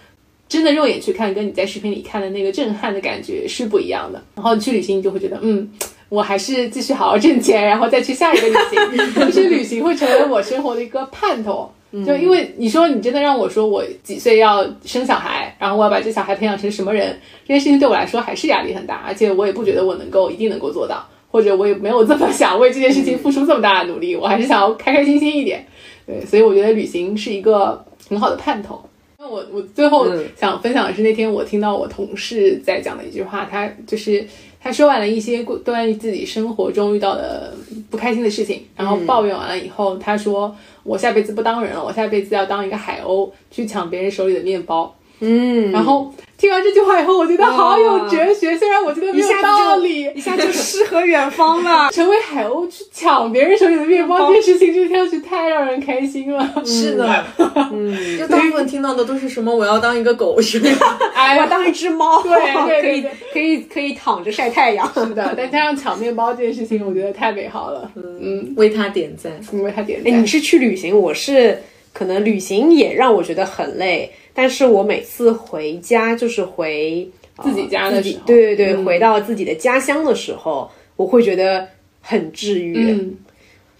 [0.49, 4.23] 真的肉眼去看，跟你在视频里看的那个震撼的感觉是不一样的。
[4.35, 5.71] 然后你去旅行，你就会觉得，嗯，
[6.09, 9.27] 我还是继续好好挣钱，然后再去下一个旅行。
[9.27, 11.71] 就是旅行会成为我生活的一个盼头。
[12.05, 25.65] 就因为你说你真的让我说我几岁要生小孩，然后我要把这小孩培养成什么人，这件事情对我来说还是压力很大，而且我也不觉得我能够一定能够做到，或者我也没有这么想为这件事情付出这么大的努力，我还是想要开开心心一点。
[26.07, 28.81] 对，所以我觉得旅行是一个很好的盼头。
[29.19, 34.25] 那我我最后想分享的是那天我听到我同事在讲的一句话，他就是
[34.61, 37.53] 他说完了一些关于自己生活中遇到的
[37.91, 40.55] 不开心的事情，然后抱怨完了以后，他说
[40.85, 44.95] 我下辈子不当人了，我下辈子要当一个海鸥，去抢别人手里的面包。
[45.21, 48.57] 嗯，然后听完这句话以后，我觉得好有哲学。
[48.57, 51.91] 虽然我觉得没有道理，一下就诗和远方了。
[51.93, 56.63] 成为海鸥去抢别人手里的面包这件事情，就听上去太让人开心了。
[56.65, 57.25] 是的，
[57.73, 59.55] 嗯，就大部分听到的都是什么？
[59.55, 60.99] 我要当一个狗，是吧？
[61.15, 63.03] 哎，我要当一只猫， 对，可以，
[63.33, 64.87] 可以，可以躺着晒太阳。
[64.93, 67.91] 是的，再加上抢面包这件事情，我觉得太美好了。
[67.97, 70.13] 嗯，为他点赞，为他点赞。
[70.13, 71.63] 哎，你是去旅行，我是
[71.97, 74.11] 可能旅行也让我觉得很累。
[74.35, 77.09] 但是我每次回家，就是回
[77.43, 81.67] 自己家的时候，对对对，回到自己的家乡的时候，我会觉得
[82.03, 82.77] 很治愈。
[82.77, 83.17] 嗯，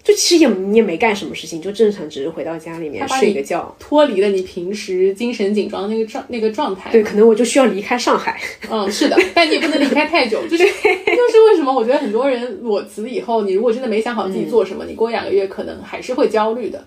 [0.03, 6.89] 就其实也你也没干什么事情，就正常只是回到家里面睡个觉，脱离了你平时精神紧张那个状那个状态。
[6.91, 8.41] 对，可能我就需要离开上海。
[8.67, 10.41] 嗯，是的， 但你也不能离开太久。
[10.47, 16.83] 就是就是为什么我觉得很多人裸辞以后，你如果真的没想好自己做什么，你过两个月可能还是会焦虑的。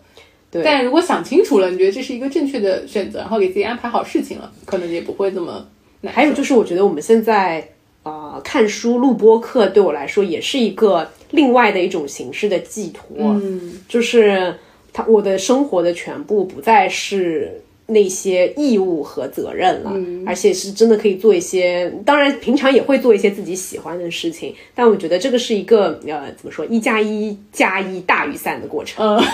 [0.53, 5.64] 但如果想清楚了，你觉得这是一个正确的选择，然后给自己安排好事情了，可能也不会这么
[6.01, 6.12] 难。
[6.12, 7.68] 还有就是，我觉得我们现在
[8.03, 13.05] 啊看书、录播课，对我来说也是一个另外的一种形式的寄托。
[13.18, 14.53] 嗯，就是
[14.92, 19.92] 他我的生活的全部不再是那些义务和责任了，
[20.26, 21.92] 而且是真的可以做一些。
[22.05, 29.07] 当然，平常也会做一些自己喜欢的事情，但我觉得这个是一个呃，怎么说，一加一加一大于三的过程。
[29.07, 29.24] 嗯。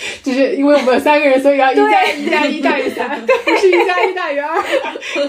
[0.22, 4.62] 就是因为我们有三个人，所以要一加一加一大于三， 不是一加一大于二，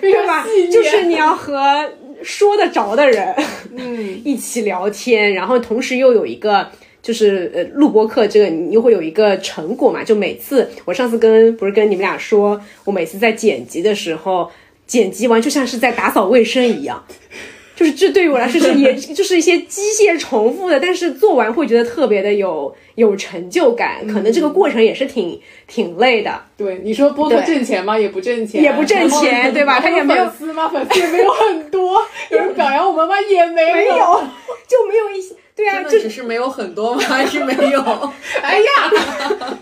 [0.00, 0.44] 对吧？
[0.70, 1.90] 就是你要和
[2.22, 3.34] 说得着的人，
[3.76, 6.68] 嗯，一起聊天，然后同时又有一个，
[7.02, 10.02] 就是呃，录播课这个你又会有一个成果嘛？
[10.04, 14.50] 就每次我上次跟不是跟你们俩说，我每次在剪辑的时候。
[14.84, 17.02] 剪辑完就像是在打扫卫生一样。
[17.82, 24.06] 就是这对于我来说是也就是一些机械重复的，但是做完会觉得特别的有有成就感。
[24.06, 26.40] 可能这个过程也是挺挺累的。
[26.56, 27.98] 对，你说播客挣钱吗？
[27.98, 29.80] 也不挣钱，也不挣钱，对吧？
[29.80, 30.68] 他也没有粉丝吗？
[30.68, 32.00] 粉丝也没有很多。
[32.30, 33.16] 有人表扬我们吗？
[33.20, 33.96] 也没有，
[34.68, 35.34] 就没有一些。
[35.56, 37.00] 对啊，就只是没有很多吗？
[37.02, 37.80] 还是没有？
[38.40, 38.70] 哎呀，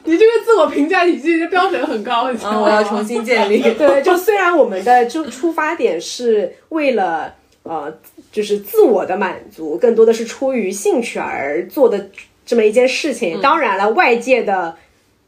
[0.05, 3.63] 你这个自我评价体系标准很高，我要重新建立。
[3.63, 7.37] 对，就虽然我们的就出发点是为了。
[7.63, 7.93] 呃，
[8.33, 12.11] 就是自我的满足，更多的是出于兴趣而做的
[12.47, 13.41] 这么一件事情。
[13.41, 14.77] 当然了，外界的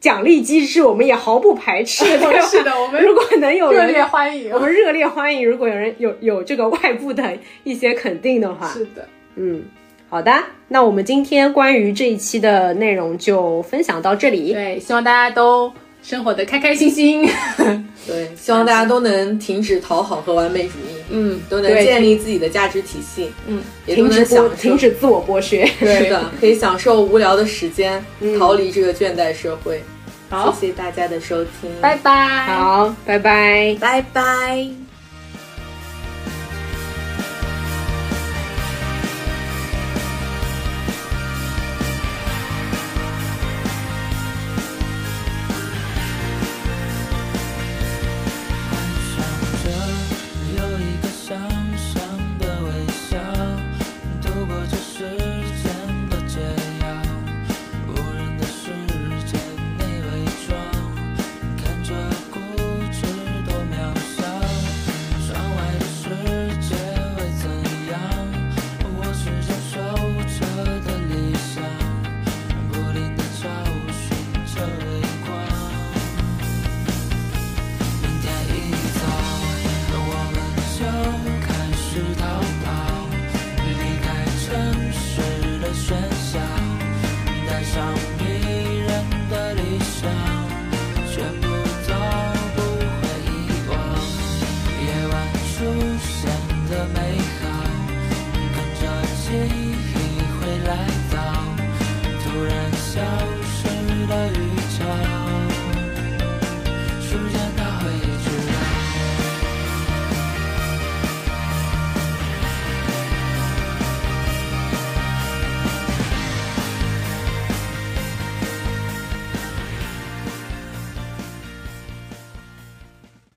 [0.00, 2.04] 奖励机制我们也毫不排斥。
[2.48, 5.48] 是的，我们如果能有热烈欢迎，我们热烈欢迎。
[5.48, 9.62] 如果有人有有这个外部的一些肯定的话，是的，嗯，
[10.08, 10.32] 好的，
[10.68, 14.52] 那我们今天关于这一期的内容就分享到这里。
[14.52, 15.72] 对，希望大家都。
[16.04, 17.24] 生活的开开心心，
[18.04, 28.02] 对， 希望大家都能停止讨好和完美主义，嗯，都能建立自己的价值体系，嗯，也都能享停止自我剥削，是的， 可以享受无聊的时间，
[28.38, 29.82] 逃离这个倦怠社会。
[30.30, 34.91] 好，谢谢大家的收听，拜拜，好，拜拜，拜拜。